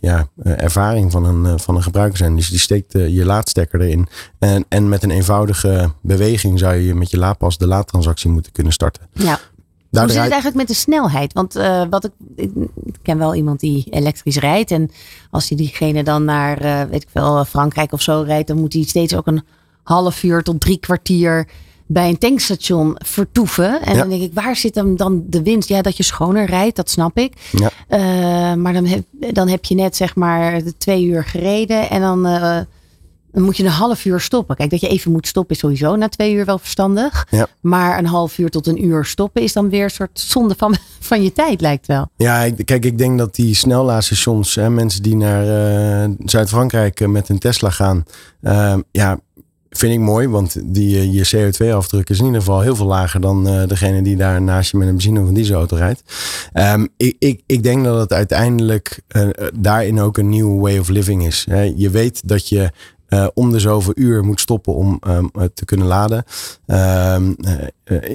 [0.00, 2.36] ja, ervaring van een, van een gebruiker zijn.
[2.36, 4.08] Dus die steekt je laadstekker erin.
[4.38, 8.72] En, en met een eenvoudige beweging zou je met je laadpas de laadtransactie moeten kunnen
[8.72, 9.02] starten.
[9.12, 9.38] Ja.
[9.90, 11.32] Hoe zit het eigenlijk met de snelheid?
[11.32, 12.50] Want uh, wat ik, ik,
[13.02, 14.70] ken wel iemand die elektrisch rijdt.
[14.70, 14.90] En
[15.30, 18.72] als hij diegene dan naar, uh, weet ik veel, Frankrijk of zo rijdt, dan moet
[18.72, 19.44] hij steeds ook een
[19.82, 21.48] half uur tot drie kwartier
[21.86, 23.82] bij een tankstation vertoeven.
[23.82, 25.68] En dan denk ik, waar zit dan, dan de winst?
[25.68, 27.32] Ja, dat je schoner rijdt, dat snap ik.
[27.52, 27.70] Ja.
[27.88, 32.24] Uh, maar dan heb, dan heb je net zeg maar twee uur gereden en dan
[33.36, 34.56] dan moet je een half uur stoppen.
[34.56, 37.26] Kijk, dat je even moet stoppen is sowieso na twee uur wel verstandig.
[37.30, 37.46] Ja.
[37.60, 40.74] Maar een half uur tot een uur stoppen is dan weer een soort zonde van,
[41.00, 42.08] van je tijd, lijkt wel.
[42.16, 45.44] Ja, kijk, ik denk dat die snelladestations, hè, mensen die naar
[46.04, 48.04] uh, Zuid-Frankrijk eh, met een Tesla gaan,
[48.90, 49.20] ja,
[49.76, 53.48] vind ik mooi, want die, je CO2-afdruk is in ieder geval heel veel lager dan
[53.48, 56.02] uh, degene die daar naast je met een benzine of een dieselauto rijdt.
[56.54, 60.88] Um, ik, ik, ik denk dat het uiteindelijk uh, daarin ook een nieuwe way of
[60.88, 61.46] living is.
[61.76, 62.70] je weet dat je
[63.34, 66.24] om de zoveel uur moet stoppen om um, te kunnen laden.
[66.66, 67.16] Uh,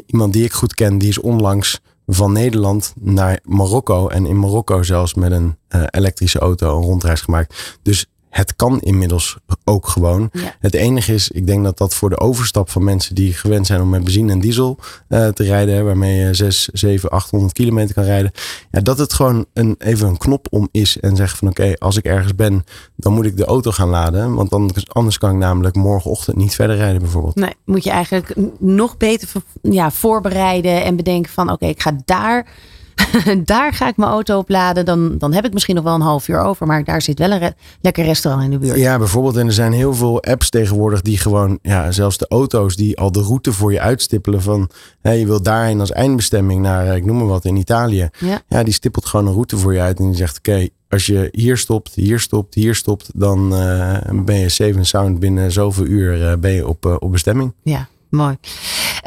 [0.05, 4.84] iemand die ik goed ken, die is onlangs van Nederland naar Marokko en in Marokko
[4.84, 5.55] zelfs met een
[5.89, 7.80] elektrische auto een rondreis gemaakt.
[7.82, 10.32] Dus het kan inmiddels ook gewoon.
[10.59, 13.82] Het enige is, ik denk dat dat voor de overstap van mensen die gewend zijn
[13.82, 14.77] om met benzine en diesel
[15.09, 18.32] uh, te rijden, waarmee je 6, 7, 800 kilometer kan rijden,
[18.71, 21.97] ja, dat het gewoon een, even een knop om is en zeggen van oké, als
[21.97, 22.63] ik ergens ben,
[22.95, 26.55] dan moet ik de auto gaan laden, want anders, anders kan ik namelijk morgenochtend niet
[26.55, 27.36] verder rijden bijvoorbeeld.
[27.36, 29.29] Nee, moet je eigenlijk nog beter
[29.61, 32.47] ja, voorbereiden en bedenken van oké, ik ga daar
[33.45, 34.85] daar ga ik mijn auto opladen.
[34.85, 36.67] Dan, dan heb ik misschien nog wel een half uur over.
[36.67, 38.77] Maar daar zit wel een lekker restaurant in de buurt.
[38.77, 39.37] Ja, bijvoorbeeld.
[39.37, 43.11] En er zijn heel veel apps tegenwoordig die gewoon, ja, zelfs de auto's die al
[43.11, 44.41] de route voor je uitstippelen.
[44.41, 44.69] Van
[45.01, 48.09] hè, je wilt daarheen als eindbestemming naar, eh, ik noem maar wat, in Italië.
[48.17, 49.99] Ja, ja die stippelt gewoon een route voor je uit.
[49.99, 54.35] En die zegt, oké, als je hier stopt, hier stopt, hier stopt, dan uh, ben
[54.35, 55.19] je safe sound.
[55.19, 57.53] Binnen zoveel uur uh, ben je op, uh, op bestemming.
[57.63, 58.37] Ja, mooi.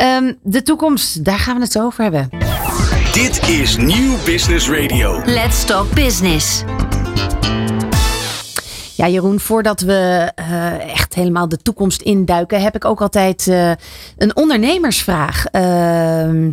[0.00, 2.43] Um, de toekomst, daar gaan we het zo over hebben.
[3.14, 5.22] Dit is Nieuw Business Radio.
[5.24, 6.62] Let's Talk Business.
[8.96, 13.70] Ja, Jeroen, voordat we uh, echt helemaal de toekomst induiken, heb ik ook altijd uh,
[14.16, 15.44] een ondernemersvraag.
[15.52, 16.52] Uh,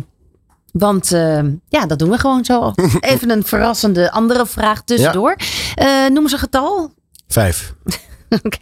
[0.72, 1.08] want
[1.68, 2.72] ja, dat doen we gewoon zo.
[3.00, 5.36] Even een verrassende andere vraag tussendoor.
[5.74, 6.08] Ja.
[6.08, 6.92] noem eens een getal.
[7.28, 7.74] Vijf.
[8.44, 8.56] Oké,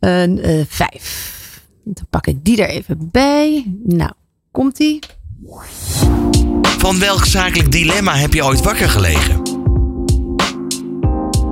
[0.00, 0.66] okay.
[0.68, 1.36] vijf.
[1.84, 3.74] Dan pak ik die er even bij.
[3.84, 4.12] Nou,
[4.50, 4.98] komt-ie.
[6.78, 9.42] Van welk zakelijk dilemma heb je ooit wakker gelegen?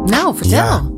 [0.05, 0.59] Nou, vertel.
[0.59, 0.96] Ja.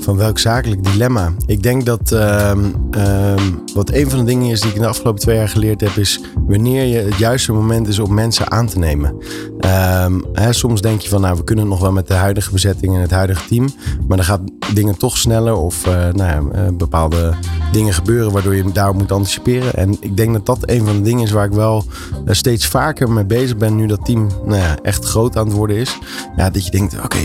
[0.00, 1.32] Van welk zakelijk dilemma?
[1.46, 4.88] Ik denk dat um, um, wat een van de dingen is die ik in de
[4.88, 8.66] afgelopen twee jaar geleerd heb, is wanneer je het juiste moment is om mensen aan
[8.66, 9.14] te nemen.
[10.04, 12.50] Um, hè, soms denk je van, nou, we kunnen het nog wel met de huidige
[12.52, 13.68] bezetting en het huidige team,
[14.08, 14.40] maar dan gaat
[14.74, 17.34] dingen toch sneller of uh, nou ja, uh, bepaalde
[17.72, 19.74] dingen gebeuren waardoor je daarop moet anticiperen.
[19.74, 21.84] En ik denk dat dat een van de dingen is waar ik wel
[22.26, 25.56] uh, steeds vaker mee bezig ben nu dat team nou ja, echt groot aan het
[25.56, 25.98] worden is.
[26.36, 27.18] Ja, dat je denkt, oké,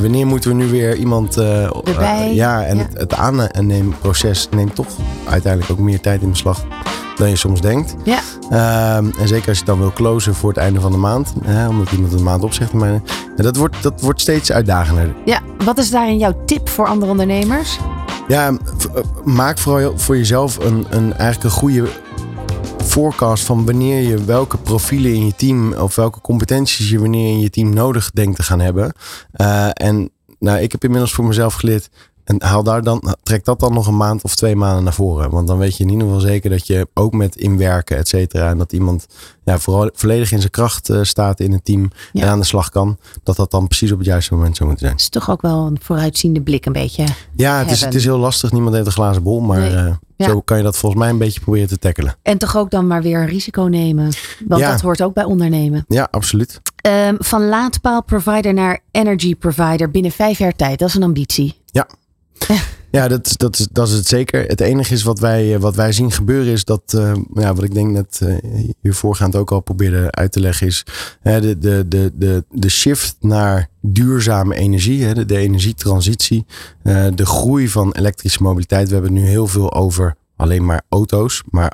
[0.00, 2.13] wanneer moeten we nu weer iemand erbij?
[2.34, 2.82] Ja, en ja.
[2.82, 4.86] het, het aanneemproces neemt toch
[5.28, 6.64] uiteindelijk ook meer tijd in beslag
[7.16, 7.94] dan je soms denkt.
[8.04, 8.18] Ja.
[8.96, 11.68] Um, en zeker als je dan wil closen voor het einde van de maand, hè,
[11.68, 12.72] omdat iemand een maand opzegt.
[12.72, 13.00] Maar
[13.36, 15.14] dat wordt, dat wordt steeds uitdagender.
[15.24, 17.78] Ja, wat is daarin jouw tip voor andere ondernemers?
[18.28, 18.56] Ja,
[19.24, 21.88] maak vooral voor jezelf een, een, eigenlijk een goede
[22.84, 27.40] forecast van wanneer je welke profielen in je team of welke competenties je wanneer in
[27.40, 28.92] je team nodig denkt te gaan hebben.
[29.36, 30.10] Uh, en
[30.44, 31.90] nou, ik heb inmiddels voor mezelf geleerd.
[32.24, 35.30] En haal daar dan, trek dat dan nog een maand of twee maanden naar voren.
[35.30, 38.48] Want dan weet je in ieder geval zeker dat je ook met inwerken, et cetera.
[38.48, 39.06] En dat iemand
[39.44, 42.22] ja, vooral volledig in zijn kracht uh, staat in het team ja.
[42.22, 42.98] en aan de slag kan.
[43.22, 44.98] Dat dat dan precies op het juiste moment zou moeten zijn.
[44.98, 47.04] Het is toch ook wel een vooruitziende blik een beetje.
[47.36, 48.52] Ja, het is, het is heel lastig.
[48.52, 49.40] Niemand heeft een glazen bol.
[49.40, 49.70] Maar nee.
[49.70, 50.26] uh, ja.
[50.26, 52.16] zo kan je dat volgens mij een beetje proberen te tackelen.
[52.22, 54.12] En toch ook dan maar weer een risico nemen.
[54.46, 55.84] Want dat hoort ook bij ondernemen.
[55.88, 56.60] Ja, absoluut.
[56.86, 60.78] Um, van laadpaal provider naar energy provider binnen vijf jaar tijd.
[60.78, 61.60] Dat is een ambitie.
[61.66, 61.86] Ja.
[62.94, 64.44] Ja, dat, dat, is, dat is het zeker.
[64.46, 67.74] Het enige is wat wij, wat wij zien gebeuren is dat, uh, ja, wat ik
[67.74, 68.36] denk net uh,
[68.80, 70.84] hier voorgaand ook al probeerde uit te leggen is,
[71.22, 76.46] de, de, de, de, de shift naar duurzame energie, de, de energietransitie,
[77.14, 78.88] de groei van elektrische mobiliteit.
[78.88, 81.72] We hebben het nu heel veel over alleen maar auto's, maar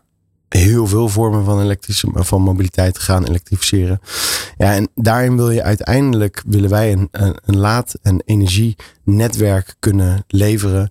[0.59, 4.01] heel veel vormen van elektrische van mobiliteit gaan elektrificeren.
[4.59, 10.25] Ja, en daarin wil je uiteindelijk willen wij een, een, een laad- en energienetwerk kunnen
[10.29, 10.89] leveren.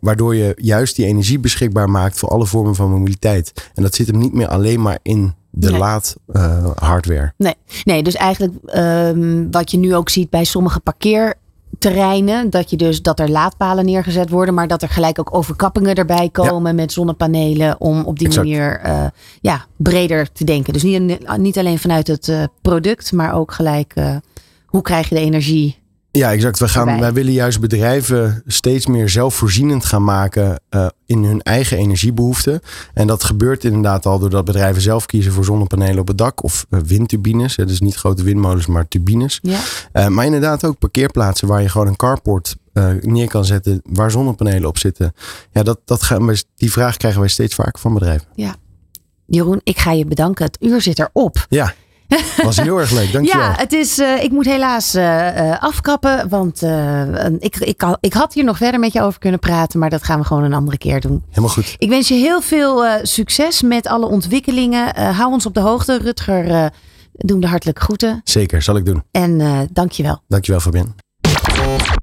[0.00, 3.70] Waardoor je juist die energie beschikbaar maakt voor alle vormen van mobiliteit.
[3.74, 5.78] En dat zit hem niet meer alleen maar in de nee.
[5.78, 7.32] laad uh, hardware.
[7.36, 7.54] Nee.
[7.84, 11.34] nee, dus eigenlijk um, wat je nu ook ziet bij sommige parkeer
[11.78, 12.50] terreinen.
[12.50, 16.28] Dat, je dus, dat er laadpalen neergezet worden, maar dat er gelijk ook overkappingen erbij
[16.32, 16.76] komen ja.
[16.76, 17.80] met zonnepanelen.
[17.80, 18.46] Om op die exact.
[18.46, 19.06] manier uh,
[19.40, 20.72] ja, breder te denken.
[20.72, 24.16] Dus niet, niet alleen vanuit het uh, product, maar ook gelijk uh,
[24.66, 25.82] hoe krijg je de energie.
[26.18, 26.58] Ja, exact.
[26.58, 31.78] We gaan, wij willen juist bedrijven steeds meer zelfvoorzienend gaan maken uh, in hun eigen
[31.78, 32.60] energiebehoeften.
[32.94, 36.66] En dat gebeurt inderdaad al doordat bedrijven zelf kiezen voor zonnepanelen op het dak of
[36.70, 37.56] uh, windturbines.
[37.56, 39.38] Dus niet grote windmolens, maar turbines.
[39.42, 39.58] Ja.
[39.92, 42.56] Uh, maar inderdaad ook parkeerplaatsen waar je gewoon een carport
[43.00, 45.14] neer kan zetten waar zonnepanelen op zitten.
[45.52, 48.26] Ja, dat, dat gaan wij, die vraag krijgen wij steeds vaker van bedrijven.
[48.34, 48.56] Ja.
[49.26, 50.44] Jeroen, ik ga je bedanken.
[50.44, 51.46] Het uur zit erop.
[51.48, 51.74] Ja.
[52.42, 53.42] Was heel erg leuk, dankjewel.
[53.42, 57.02] Ja, het is, uh, ik moet helaas uh, afkappen, want uh,
[57.38, 60.18] ik, ik, ik had hier nog verder met je over kunnen praten, maar dat gaan
[60.18, 61.22] we gewoon een andere keer doen.
[61.28, 61.74] Helemaal goed.
[61.78, 65.14] Ik wens je heel veel succes met alle ontwikkelingen.
[65.14, 65.98] hou ons op de hoogte.
[65.98, 66.70] Rutger,
[67.12, 68.20] doen de hartelijke groeten.
[68.24, 69.02] Zeker, zal ik doen.
[69.10, 70.22] En dankjewel.
[70.28, 70.94] Dankjewel, Fabien.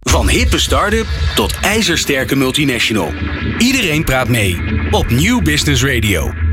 [0.01, 3.13] Van hippe start-up tot ijzersterke multinational.
[3.57, 6.50] Iedereen praat mee op Nieuw Business Radio.